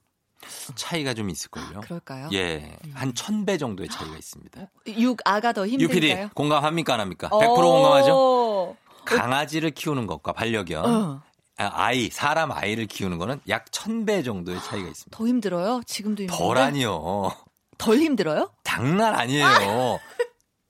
[0.76, 1.82] 차이가 좀 있을걸요.
[1.82, 2.30] 그럴까요?
[2.34, 4.68] 예, 한천 배 정도의 차이가 있습니다.
[4.88, 6.30] 육아가 더 유피디 힘들까요?
[6.34, 7.30] 공감합니까 안 합니까?
[7.30, 8.14] 100% 공감하죠?
[8.16, 8.78] 어.
[9.06, 11.22] 강아지를 키우는 것과 반려견, 어.
[11.60, 15.16] 아, 아이, 사람 아이를 키우는 거는 약천배 정도의 차이가 있습니다.
[15.16, 15.82] 더 힘들어요?
[15.86, 16.48] 지금도 힘들어요?
[16.48, 17.32] 덜 아니요.
[17.78, 18.52] 덜 힘들어요?
[18.64, 20.00] 장난 아니에요.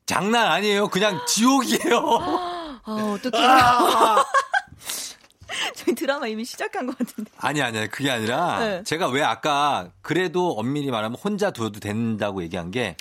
[0.08, 0.88] 장난 아니에요.
[0.88, 2.82] 그냥 지옥이에요.
[2.84, 3.44] 아, 어떡해.
[5.76, 7.30] 저희 드라마 이미 시작한 것 같은데.
[7.38, 8.84] 아니, 아니, 그게 아니라 네.
[8.84, 12.98] 제가 왜 아까 그래도 엄밀히 말하면 혼자 둬도 된다고 얘기한 게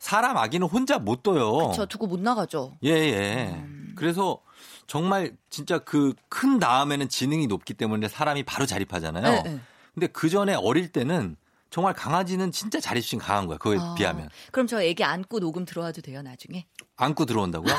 [0.00, 1.72] 사람 아기는 혼자 못 둬요.
[1.74, 2.78] 저 두고 못 나가죠.
[2.84, 3.64] 예, 예.
[3.96, 4.40] 그래서
[4.88, 9.22] 정말 진짜 그 큰 다음에는 지능이 높기 때문에 사람이 바로 자립하잖아요.
[9.22, 9.60] 네, 네.
[9.94, 11.36] 근데 그 전에 어릴 때는
[11.70, 13.58] 정말 강아지는 진짜 자립심 강한 거야.
[13.58, 14.30] 그거에 아, 비하면.
[14.50, 16.66] 그럼 저 애기 안고 녹음 들어와도 돼요, 나중에?
[16.96, 17.72] 안고 들어온다고요?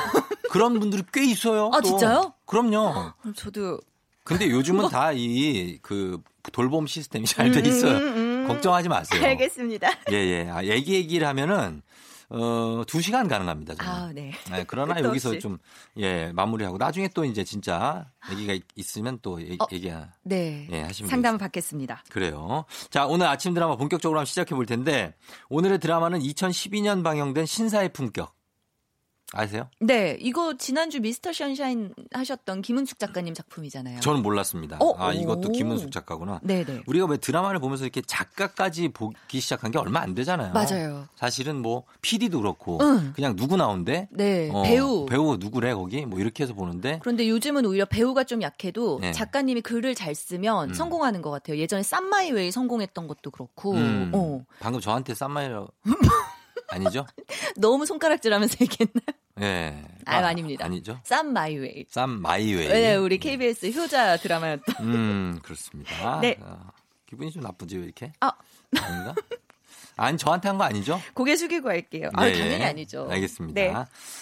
[0.50, 1.70] 그런 분들이 꽤 있어요.
[1.74, 1.88] 아, 또.
[1.88, 2.34] 진짜요?
[2.46, 3.12] 그럼요.
[3.20, 3.80] 그럼 저도.
[4.24, 7.96] 근데 요즘은 다 이 그 돌봄 시스템이 잘 돼 있어요.
[7.96, 8.48] 음, 음, 음.
[8.48, 9.24] 걱정하지 마세요.
[9.24, 9.88] 알겠습니다.
[10.12, 10.48] 예, 예.
[10.48, 11.82] 아, 애기 얘기를 하면은
[12.30, 13.74] 어, 두 시간 가능합니다.
[13.74, 13.90] 저는.
[13.90, 14.32] 아, 네.
[14.50, 15.38] 네, 그러나 여기서.
[15.40, 15.58] 좀,
[15.96, 16.78] 예, 마무리하고.
[16.78, 19.66] 나중에 또 이제 진짜 애기가 있- 있으면 또 얘기, 어.
[19.72, 20.68] 얘기, 네.
[20.70, 22.04] 예, 하시면 상담을 받겠습니다.
[22.08, 22.64] 그래요.
[22.90, 25.14] 자, 오늘 아침 드라마 본격적으로 한번 시작해 볼 텐데,
[25.48, 28.32] 오늘의 드라마는 2012년 방영된 신사의 품격.
[29.32, 29.68] 아세요?
[29.78, 34.00] 네, 이거 지난주 미스터 션샤인 하셨던 김은숙 작가님 작품이잖아요.
[34.00, 34.78] 저는 몰랐습니다.
[34.80, 34.94] 어?
[34.98, 35.52] 아, 이것도 오.
[35.52, 36.40] 김은숙 작가구나.
[36.42, 36.82] 네네.
[36.86, 40.52] 우리가 왜 드라마를 보면서 이렇게 작가까지 보기 시작한 게 얼마 안 되잖아요.
[40.52, 41.06] 맞아요.
[41.14, 43.12] 사실은 뭐 PD도 그렇고 응.
[43.14, 44.08] 그냥 누구 나온대?
[44.10, 45.06] 네, 어, 배우.
[45.06, 46.04] 배우 누구래 거기?
[46.06, 49.12] 뭐 이렇게 해서 보는데 그런데 요즘은 오히려 배우가 좀 약해도 네.
[49.12, 50.74] 작가님이 글을 잘 쓰면 음.
[50.74, 51.56] 성공하는 것 같아요.
[51.58, 54.44] 예전에 쌈마이웨이 성공했던 것도 그렇고, 음, 어.
[54.58, 55.66] 방금 저한테 쌈마이라
[56.68, 57.06] 아니죠?
[57.56, 59.19] 너무 손가락질하면서 얘기했나요?
[59.40, 59.82] 예.
[60.06, 60.64] 아, 아닙니다.
[60.64, 60.98] 아니죠?
[61.04, 61.86] 쌈 My Way.
[61.88, 62.68] 쌈 My Way.
[62.68, 64.74] 네, 우리 KBS 효자 드라마였던.
[64.80, 66.20] 음, 그렇습니다.
[66.20, 66.36] 네.
[66.40, 66.58] 어,
[67.06, 68.12] 기분이 좀 나쁘지 왜 이렇게?
[68.20, 68.32] 아.
[68.80, 69.14] 아닌가?
[69.96, 70.98] 아니 저한테 한 거 아니죠?
[71.12, 72.08] 고개 숙이고 할게요.
[72.14, 72.32] 아, 네.
[72.38, 73.06] 당연히 아니죠.
[73.10, 73.60] 알겠습니다.
[73.60, 73.74] 네.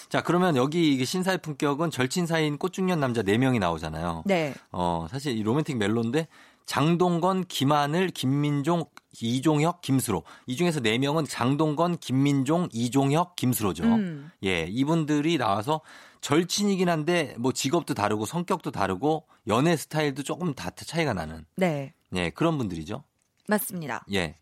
[0.09, 4.23] 자, 그러면 여기 신사의 품격은 절친 사이인 꽃중년 남자 4명이 나오잖아요.
[4.25, 4.53] 네.
[4.71, 6.27] 어, 사실 이 로맨틱 멜로인데
[6.69, 8.85] 장동건, 김하늘, 김민종,
[9.19, 10.23] 이종혁, 김수로.
[10.45, 13.85] 이 중에서 4명은 장동건, 김민종, 이종혁, 김수로죠.
[13.85, 14.29] 음.
[14.43, 15.81] 예, 이분들이 나와서
[16.21, 21.95] 절친이긴 한데 뭐 직업도 다르고 성격도 다르고 연애 스타일도 조금 다 차이가 나는 네.
[22.13, 23.03] 예, 그런 분들이죠.
[23.47, 24.05] 맞습니다.
[24.13, 24.35] 예.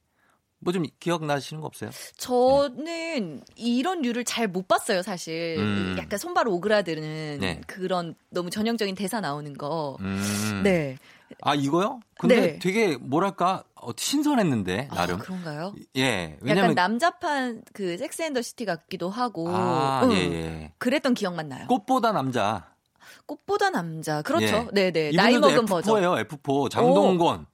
[0.60, 1.92] 뭐 좀 기억나시는 거 없어요?
[2.18, 5.56] 저는 이런 류를 잘 못 봤어요, 사실.
[5.60, 5.96] 음.
[5.98, 7.62] 약간 손발 오그라드는 네.
[7.68, 9.96] 그런 너무 전형적인 대사 나오는 거.
[10.02, 10.62] 음.
[10.64, 10.98] 네.
[11.42, 12.00] 아, 이거요?
[12.20, 12.60] 근데 네.
[12.60, 15.16] 되게 뭐랄까 어, 신선했는데 나름.
[15.16, 15.74] 아, 그런가요?
[15.96, 16.32] 예.
[16.34, 19.50] 약간 왜냐면 남자판 그 Sex and the City 같기도 하고.
[19.50, 20.12] 아, 응.
[20.12, 20.74] 예, 예.
[20.78, 21.68] 그랬던 기억만 나요.
[21.68, 22.74] 꽃보다 남자.
[23.26, 24.22] 꽃보다 남자.
[24.22, 24.46] 그렇죠.
[24.46, 24.68] 예.
[24.74, 25.12] 네, 네.
[25.12, 25.96] 나이 먹은 버전.
[25.96, 26.70] F4예요, F4.
[26.70, 27.46] 장동건.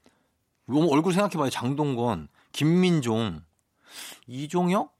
[0.69, 1.49] 요 얼굴 생각해봐요.
[1.49, 3.41] 장동건, 김민종,
[4.27, 4.92] 이종혁,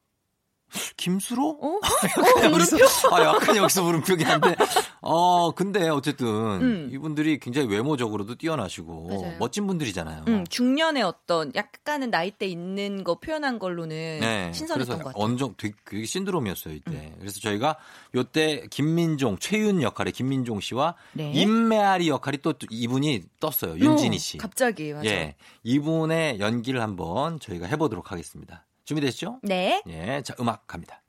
[0.98, 1.58] 김수로?
[1.62, 1.80] 어?
[2.18, 2.78] 약간 여기서,
[3.16, 4.56] 아, 약간 여기서 물음표긴 한데,
[5.02, 6.90] 어, 근데 어쨌든 음.
[6.92, 9.38] 이분들이 굉장히 외모적으로도 뛰어나시고 맞아요.
[9.40, 10.26] 멋진 분들이잖아요.
[10.28, 15.22] 음, 중년의 어떤 약간은 나이대 있는 거 표현한 걸로는 네, 신선했던 것 같아요.
[15.22, 15.32] 음.
[15.32, 17.14] 언정 되게, 되게 신드롬이었어요 이때.
[17.20, 17.78] 그래서 저희가
[18.16, 21.32] 요때 김민종, 최윤 역할의 김민종 씨와 네.
[21.34, 23.78] 임메아리 역할이 또 이분이 떴어요.
[23.78, 24.38] 윤진희 씨.
[24.38, 25.06] 어, 갑자기 맞아.
[25.06, 28.66] 예, 이분의 연기를 한번 저희가 해보도록 하겠습니다.
[28.86, 29.40] 준비되시죠?
[29.44, 29.82] 네.
[29.88, 31.02] 예, 자 음악 갑니다.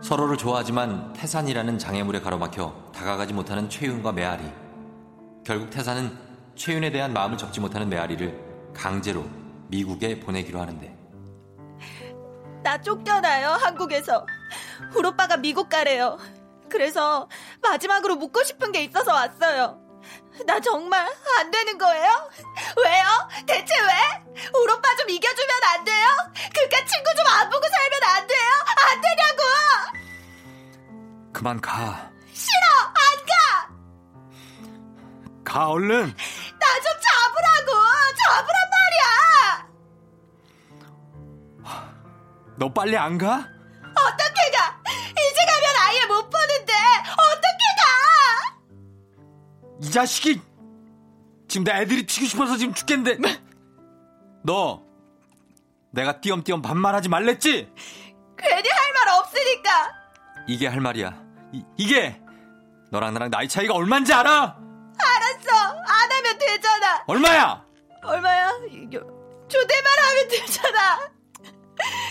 [0.00, 4.44] 서로를 좋아하지만 태산이라는 장애물에 가로막혀 다가가지 못하는 최윤과 메아리.
[5.44, 6.16] 결국 태산은
[6.54, 9.24] 최윤에 대한 마음을 접지 못하는 메아리를 강제로
[9.68, 10.96] 미국에 보내기로 하는데
[12.62, 14.26] 나 쫓겨나요, 한국에서.
[14.96, 16.18] 우리 오빠가 미국 가래요.
[16.70, 17.28] 그래서
[17.62, 19.80] 마지막으로 묻고 싶은 게 있어서 왔어요.
[20.46, 21.06] 나 정말
[21.38, 22.30] 안 되는 거예요?
[22.84, 23.04] 왜요?
[23.46, 23.92] 대체 왜?
[24.54, 26.06] 우리 오빠 좀 이겨주면 안 돼요?
[26.54, 28.48] 그깟 친구 좀 안 보고 살면 안 돼요?
[28.90, 29.42] 안 되냐고!
[31.32, 32.10] 그만 가.
[32.32, 32.66] 싫어!
[32.86, 33.68] 안 가!
[35.44, 36.06] 가 얼른.
[36.06, 37.72] 나 좀 잡으라고!
[38.16, 39.68] 잡으란 말이야!
[42.56, 43.46] 너 빨리 안 가?
[44.06, 44.80] 어떻게 가?
[45.10, 46.72] 이제 가면 아예 못 보는데
[47.12, 48.56] 어떻게 가?
[49.82, 50.40] 이 자식이
[51.48, 53.40] 지금 내 애들이 튀고 싶어서 지금 죽겠는데
[54.44, 54.82] 너
[55.92, 57.72] 내가 띄엄띄엄 반말하지 말랬지?
[58.38, 59.92] 괜히 할 말 없으니까.
[60.48, 61.14] 이게 할 말이야
[61.52, 62.20] 이, 이게
[62.90, 64.56] 너랑 나랑 나이 차이가 얼만지 알아?
[65.00, 65.78] 알았어.
[65.86, 67.04] 안 하면 되잖아.
[67.06, 67.64] 얼마야?
[68.02, 68.52] 얼마야?
[69.48, 71.10] 조대만 하면 되잖아.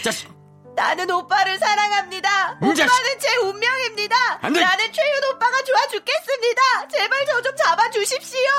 [0.04, 0.30] 자식
[0.78, 2.52] 나는 오빠를 사랑합니다.
[2.62, 2.68] 음.
[2.70, 4.16] 오빠는 제 운명입니다.
[4.42, 6.62] 나는 최윤 오빠가 좋아 죽겠습니다.
[6.90, 8.50] 제발 저 좀 잡아주십시오.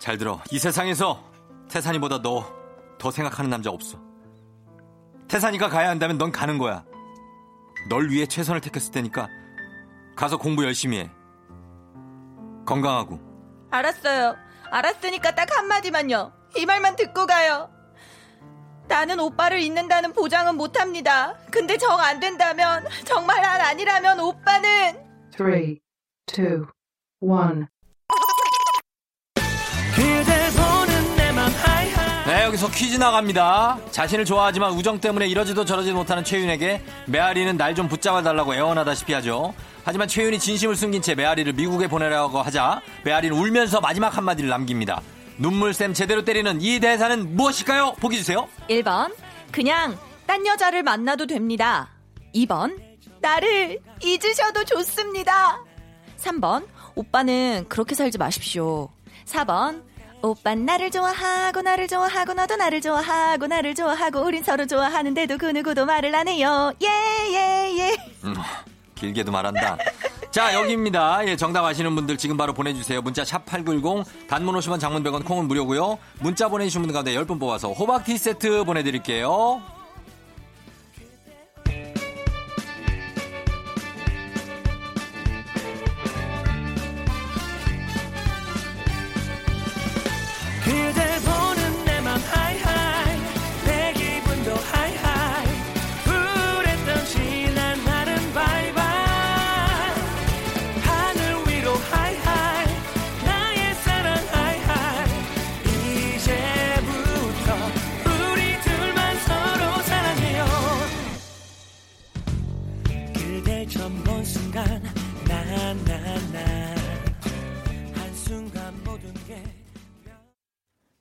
[0.00, 1.22] 잘 들어 이 세상에서
[1.68, 2.56] 태산이보다 너
[2.98, 3.96] 더 생각하는 남자 없어
[5.28, 6.84] 태산이가 가야 한다면 넌 가는 거야
[7.88, 9.28] 널 위해 최선을 택했을 테니까
[10.16, 11.10] 가서 공부 열심히 해
[12.66, 13.20] 건강하고
[13.70, 14.34] 알았어요.
[14.72, 16.32] 알았으니까 딱 한마디만요.
[16.56, 17.70] 이 말만 듣고 가요.
[18.88, 21.34] 나는 오빠를 잊는다는 보장은 못합니다.
[21.50, 24.96] 근데 정 안 된다면, 정말 난 아니라면 오빠는
[25.36, 25.78] three,
[26.26, 26.66] two,
[27.20, 27.66] one.
[29.94, 33.78] 그댈 보는 내맘 하이하이 네, 여기서 퀴즈 나갑니다.
[33.90, 39.54] 자신을 좋아하지만 우정 때문에 이러지도 저러지도 못하는 최윤에게 메아리는 날 좀 붙잡아 달라고 애원하다시피 하죠.
[39.84, 45.00] 하지만 최윤이 진심을 숨긴 채 메아리를 미국에 보내라고 하자 메아리는 울면서 마지막 한마디를 남깁니다.
[45.38, 47.94] 눈물샘 제대로 때리는 이 대사는 무엇일까요?
[48.00, 48.48] 보기 주세요.
[48.68, 49.14] 1번,
[49.52, 51.90] 그냥 딴 여자를 만나도 됩니다.
[52.34, 52.78] 2번,
[53.20, 55.62] 나를 잊으셔도 좋습니다.
[56.18, 58.90] 3번, 오빠는 그렇게 살지 마십시오.
[59.24, 59.82] 4번,
[60.22, 65.86] 오빤 나를 좋아하고 나를 좋아하고 너도 나를 좋아하고 나를 좋아하고 우린 서로 좋아하는데도 그 누구도
[65.86, 66.72] 말을 안 해요.
[66.82, 67.96] 예, 예, 예.
[68.24, 68.34] 음,
[68.98, 69.78] 길게도 말한다.
[70.30, 71.26] 자, 여기입니다.
[71.26, 73.00] 예, 정답 아시는 분들 지금 바로 보내주세요.
[73.00, 75.98] 문자 샵8910, 단문 50원, 장문 100원, 콩은 무료고요.
[76.20, 79.77] 문자 보내주신 분들 가운데 10분 뽑아서 호박티 세트 보내드릴게요.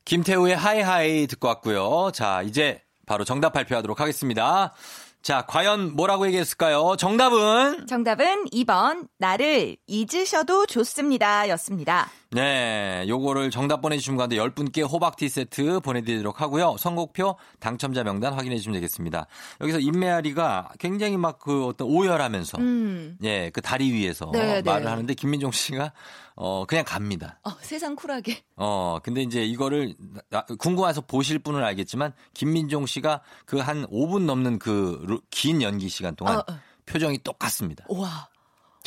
[0.08, 2.12] 김태우의 하이하이 듣고 왔고요.
[2.14, 4.74] 자, 이제 바로 정답 발표하도록 하겠습니다.
[5.22, 6.96] 자, 과연 뭐라고 얘기했을까요?
[6.98, 11.50] 정답은 정답은 2번, 나를 잊으셔도 좋습니다.
[11.50, 12.10] 였습니다.
[12.32, 16.76] 네, 요거를 정답 보내주신 분 가운데 10분께 호박티 세트 보내드리도록 하고요.
[16.78, 19.28] 선곡표 당첨자 명단 확인해 주시면 되겠습니다.
[19.62, 23.18] 여기서 임메아리가 굉장히 막 그 어떤 오열하면서 음.
[23.24, 24.90] 예, 그 다리 위에서 네, 말을 네.
[24.90, 25.94] 하는데 김민종 씨가
[26.36, 27.40] 어 그냥 갑니다.
[27.44, 28.44] 어, 세상 쿨하게.
[28.58, 29.96] 어, 근데 이제 이거를
[30.30, 36.16] 나- 궁금해서 보실 분은 알겠지만 김민종 씨가 그 한 5분 넘는 그 긴 연기 시간
[36.16, 36.60] 동안 어, 어.
[36.86, 37.86] 표정이 똑같습니다.
[37.90, 38.28] 와,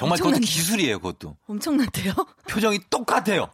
[0.01, 0.39] 정말 그것도.
[0.41, 1.37] 기술이에요, 그것도.
[1.47, 2.15] 엄청난데요?
[2.49, 3.51] 표정이 똑같아요.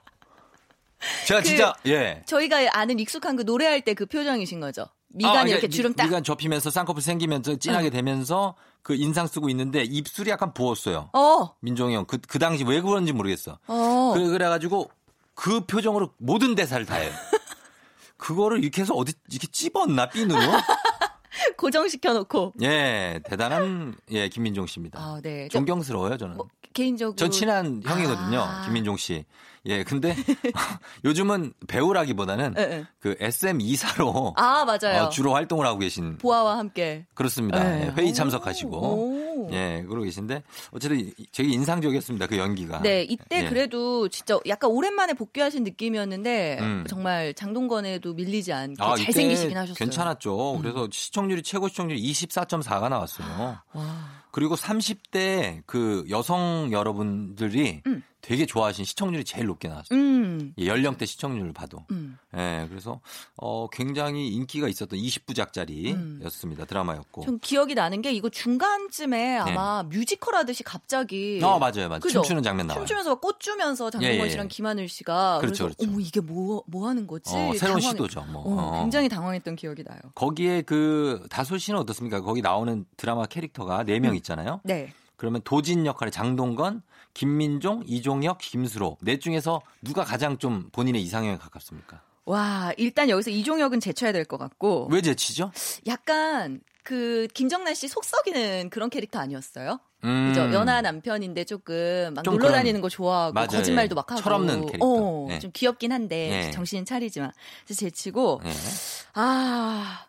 [1.26, 2.22] 제가 그- 진짜 예.
[2.26, 4.86] 저희가 아는 익숙한 그 노래할 때 그 표정이신 거죠?
[5.08, 6.04] 미간이 아, 이렇게 미- 주름 딱.
[6.04, 7.90] 미간 접히면서 쌍꺼풀 생기면서 진하게 응.
[7.90, 11.10] 되면서 그 인상 쓰고 있는데 입술이 약간 부었어요.
[11.12, 12.04] 어, 민종이 형.
[12.06, 13.58] 그, 그 당시 왜 그런지 모르겠어.
[13.66, 14.12] 어.
[14.14, 14.90] 그래, 그래가지고
[15.34, 17.10] 그 표정으로 모든 대사를 다 해요.
[18.16, 20.40] 그거를 이렇게 해서 어디 이렇게 찝었나, 핀으로?
[21.56, 22.54] 고정시켜 놓고.
[22.62, 24.98] 예, 대단한, 예, 김민종 씨입니다.
[25.00, 25.48] 아, 네.
[25.50, 26.36] 저- 존경스러워요, 저는.
[26.36, 27.16] 뭐, 개인적으로.
[27.16, 28.62] 전 친한 형이거든요, 아.
[28.64, 29.24] 김민종 씨.
[29.66, 30.14] 예, 근데
[31.04, 32.86] 요즘은 배우라기보다는 예, 예.
[33.00, 35.04] 그 SM 이사로 아, 맞아요.
[35.04, 37.06] 어, 주로 활동을 하고 계신 보아와 함께.
[37.14, 37.62] 그렇습니다.
[37.62, 37.86] 네.
[37.86, 38.12] 예, 회의 오.
[38.12, 39.48] 참석하시고 오.
[39.52, 40.42] 예 그러고 계신데
[40.72, 42.80] 어쨌든 이- 되게 인상적이었습니다 그 연기가.
[42.82, 43.48] 네, 이때 예.
[43.48, 46.84] 그래도 진짜 약간 오랜만에 복귀하신 느낌이었는데 음.
[46.88, 49.74] 정말 장동건에도 밀리지 않게 아, 잘생기시긴 하셨어요.
[49.74, 49.78] 음.
[49.78, 50.58] 괜찮았죠.
[50.62, 53.58] 그래서 시청률이 최고 시청률이 24.4가 나왔어요.
[53.72, 54.25] 와.
[54.36, 58.02] 그리고 30대 그 여성 여러분들이 음.
[58.20, 59.98] 되게 좋아하신 시청률이 제일 높게 나왔어요.
[59.98, 60.52] 음.
[60.58, 61.86] 예, 연령대 시청률을 봐도.
[61.90, 62.18] 음.
[62.36, 63.00] 예, 그래서
[63.36, 66.66] 어 굉장히 인기가 있었던 20부작짜리였습니다.
[66.66, 67.24] 드라마였고.
[67.24, 71.46] 전 기억이 나는 게 이거 중간쯤에 아마 뮤지컬 하듯이 갑자기 네.
[71.46, 72.00] 어, 맞아요, 맞아요.
[72.00, 72.20] 그죠?
[72.20, 72.80] 춤추는 장면 나와요.
[72.80, 74.28] 춤추면서 막꽃 주면서 장동건 예, 예.
[74.28, 75.88] 씨랑 김하늘 씨가 그렇죠, 그렇죠.
[75.88, 77.32] 어머 이게 뭐뭐 하는 거지?
[77.34, 78.22] 어, 새로운 시도죠.
[78.24, 78.42] 뭐.
[78.42, 78.80] 어, 어.
[78.82, 80.00] 굉장히 당황했던 기억이 나요.
[80.14, 82.20] 거기에 그 다솔 씨는 어떻습니까?
[82.20, 84.60] 거기 나오는 드라마 캐릭터가 네명있 잖아요.
[84.64, 84.92] 네.
[85.16, 86.82] 그러면 도진 역할의 장동건,
[87.14, 92.02] 김민종, 이종혁, 김수로 넷 중에서 누가 가장 좀 본인의 이상형에 가깝습니까?
[92.26, 94.88] 와, 일단 여기서 이종혁은 제쳐야 될 것 같고.
[94.90, 95.52] 왜 제치죠?
[95.86, 99.78] 약간 그 김정란 씨 속 썩이는 그런 캐릭터 아니었어요?
[100.04, 100.28] 음.
[100.28, 100.52] 그죠?
[100.52, 103.46] 연하 남편인데 조금 막좀 놀러 다니는 거 좋아하고 맞아요.
[103.48, 103.94] 거짓말도 예.
[103.94, 104.20] 막 하고.
[104.20, 104.86] 철없는 캐릭터.
[104.86, 105.38] 어, 예.
[105.38, 106.50] 좀 귀엽긴 한데 예.
[106.50, 107.32] 정신은 차리지만.
[107.64, 108.50] 그래서 제치고 예.
[109.14, 110.04] 아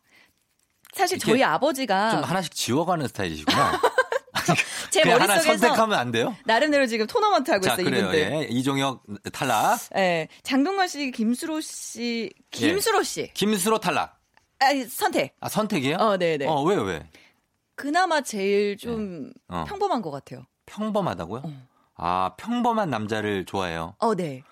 [0.94, 3.80] 사실 저희 아버지가 좀 하나씩 지워가는 스타일이시구나.
[4.92, 6.36] 제 그냥 하나 머릿속에서 선택하면 안 돼요?
[6.46, 8.00] 나름대로 지금 토너먼트 하고 자, 있어요, 그래요.
[8.02, 8.20] 이분들.
[8.20, 8.48] 예.
[8.50, 9.80] 이종혁 탈락.
[9.96, 10.28] 예.
[10.44, 13.32] 장동건 씨, 김수로 씨, 김수로 씨.
[13.34, 14.20] 김수로 탈락.
[14.60, 15.36] 아, 선택.
[15.40, 15.98] 아, 선택이에요?
[15.98, 16.46] 어, 네 네.
[16.48, 17.08] 어, 왜, 왜?
[17.76, 19.66] 그나마 제일 좀 어.
[19.68, 20.46] 평범한 것 같아요.
[20.66, 21.44] 평범하다고요?
[21.96, 23.94] 아, 평범한 남자를 좋아해요.
[24.00, 24.44] 어, 네.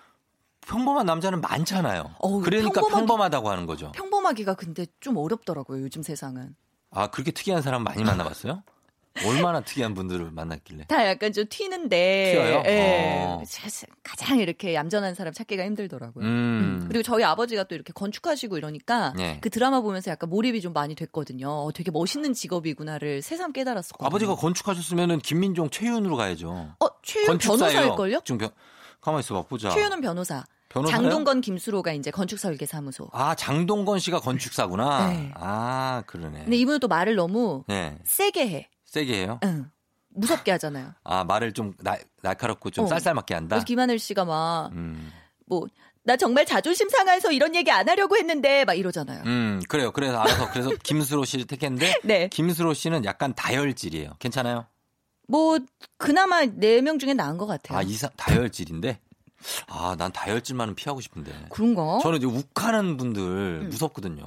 [0.62, 2.14] 평범한 남자는 많잖아요.
[2.18, 3.92] 어우, 그러니까 평범하기- 평범하다고 하는 거죠.
[3.92, 6.56] 평범하기가 근데 좀 어렵더라고요, 요즘 세상은.
[6.90, 8.62] 아, 그렇게 특이한 사람 많이 만나봤어요?
[9.24, 10.86] 얼마나 특이한 분들을 만났길래.
[10.88, 12.32] 다 약간 좀 튀는데.
[12.32, 12.62] 튀어요?
[12.66, 13.24] 예.
[13.26, 13.42] 어.
[13.48, 16.24] 자- 가장 이렇게 얌전한 사람 찾기가 힘들더라고요.
[16.24, 16.84] 음.
[16.88, 19.38] 그리고 저희 아버지가 또 이렇게 건축하시고 이러니까 네.
[19.40, 21.48] 그 드라마 보면서 약간 몰입이 좀 많이 됐거든요.
[21.48, 24.06] 어, 되게 멋있는 직업이구나를 새삼 깨달았었거든요.
[24.06, 26.74] 아버지가 건축하셨으면은 김민종 최윤으로 가야죠.
[26.78, 28.20] 어, 최윤 변호사일걸요?
[28.24, 28.50] 지금 변...
[29.00, 29.70] 가만 있어봐 보자.
[29.70, 30.44] 최윤은 변호사.
[30.68, 30.96] 변호사요?
[30.96, 33.08] 장동건 김수로가 이제 건축설계사무소.
[33.12, 35.08] 아 장동건 씨가 건축사구나.
[35.08, 35.30] 네.
[35.34, 36.40] 아 그러네.
[36.44, 38.68] 근데 이분은 또 말을 너무 네, 세게 해.
[38.96, 39.38] 세게 해요.
[39.44, 39.70] 응.
[40.08, 40.92] 무섭게 하잖아요.
[41.04, 42.88] 아 말을 좀 나, 날카롭고 좀 어.
[42.88, 43.62] 쌀쌀맞게 한다.
[43.62, 45.12] 김하늘 씨가 막 음,
[45.44, 49.22] 뭐나 정말 자존심 상해서 이런 얘기 안 하려고 했는데 막 이러잖아요.
[49.26, 49.92] 음 그래요.
[49.92, 52.28] 그래서 알아서 그래서 김수로 씨를 택했는데 네.
[52.28, 54.12] 김수로 씨는 약간 다혈질이에요.
[54.18, 54.64] 괜찮아요?
[55.28, 55.58] 뭐
[55.98, 57.76] 그나마 네 명 중에 나은 것 같아요.
[57.78, 59.00] 아 이상 다혈질인데.
[59.68, 61.30] 아 난 다혈질만은 피하고 싶은데.
[61.50, 61.98] 그런가?
[62.02, 64.24] 저는 이제 욱하는 분들 무섭거든요.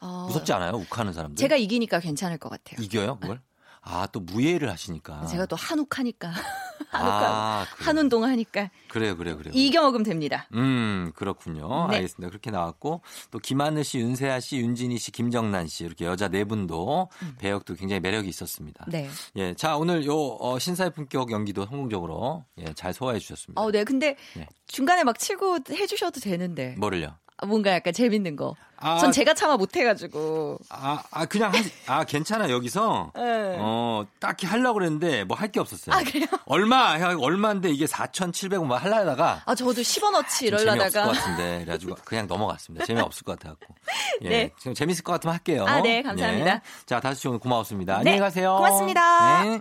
[0.00, 0.72] 아, 무섭지 않아요?
[0.72, 1.36] 욱하는 사람들.
[1.36, 2.82] 제가 이기니까 괜찮을 것 같아요.
[2.84, 3.40] 이겨요 그걸?
[3.82, 5.26] 아 또 무예를 하시니까.
[5.26, 6.32] 제가 또 한욱하니까
[6.92, 7.86] 아, 그래요.
[7.88, 9.52] 한운동 하니까 그래요, 그래요, 그래요.
[9.54, 10.46] 이겨 먹으면 됩니다.
[10.54, 11.88] 음, 그렇군요.
[11.88, 11.96] 네.
[11.96, 12.30] 알겠습니다.
[12.30, 17.08] 그렇게 나왔고, 또 김하늘 씨, 윤세아 씨, 윤진희 씨, 김정란 씨, 이렇게 여자 네 분도
[17.38, 18.86] 배역도 굉장히 매력이 있었습니다.
[18.88, 18.90] 음.
[18.90, 19.10] 네.
[19.36, 19.54] 예.
[19.54, 23.60] 자, 오늘 요, 어, 신사의 품격 연기도 성공적으로, 예, 잘 소화해 주셨습니다.
[23.60, 23.84] 어, 네.
[23.84, 24.46] 근데 네.
[24.66, 27.14] 중간에 막 치고 해주셔도 되는데 뭐를요?
[27.40, 28.54] 아, 뭔가 약간 재밌는 거.
[28.80, 30.58] 아, 전 제가 참아 못해가지고.
[30.70, 31.52] 아, 아, 그냥,
[31.86, 32.48] 하, 아, 괜찮아.
[32.48, 33.56] 여기서, 네.
[33.58, 35.96] 어, 딱히 하려고 그랬는데, 뭐 할 게 없었어요.
[35.96, 36.26] 아, 그래요?
[36.46, 41.12] 얼마, 야, 얼마인데 이게 4,700원 뭐 하려다가, 아 저도 10원 어치 좀 재미없을 것 이러려다가.
[41.12, 42.86] 같은데 그래가지고 그냥 넘어갔습니다.
[42.86, 43.74] 재미없을 것 같아갖고.
[44.22, 44.50] 예, 네.
[44.58, 45.64] 지금 재밌을 것 같으면 할게요.
[45.66, 46.50] 아, 네, 감사합니다.
[46.54, 46.60] 예.
[46.86, 47.94] 자, 다섯 시 오늘 고마웠습니다.
[47.94, 48.56] 네, 안녕히 가세요.
[48.56, 49.44] 고맙습니다.
[49.44, 49.60] 네.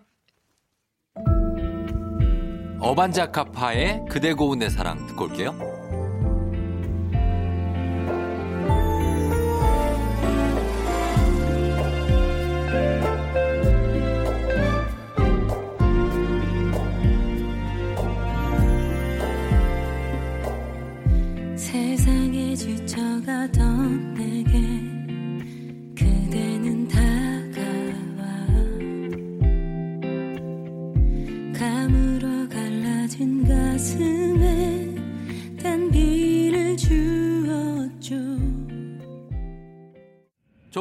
[2.80, 5.77] 어반자카파의 그대 고운 내 사랑 듣고 올게요.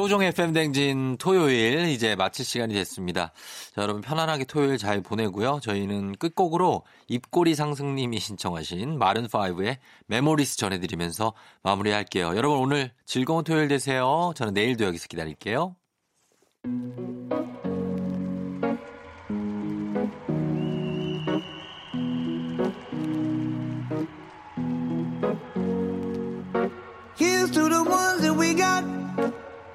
[0.07, 3.33] 조종의 팬댕진 토요일 이제 마칠 시간이 됐습니다.
[3.75, 5.59] 자, 여러분 편안하게 토요일 잘 보내고요.
[5.61, 12.37] 저희는 끝곡으로 입꼬리 상승님이 신청하신 마룬5의 Memories 전해드리면서 마무리할게요.
[12.37, 14.31] 여러분 오늘 즐거운 토요일 되세요.
[14.37, 15.75] 저는 내일도 여기서 기다릴게요.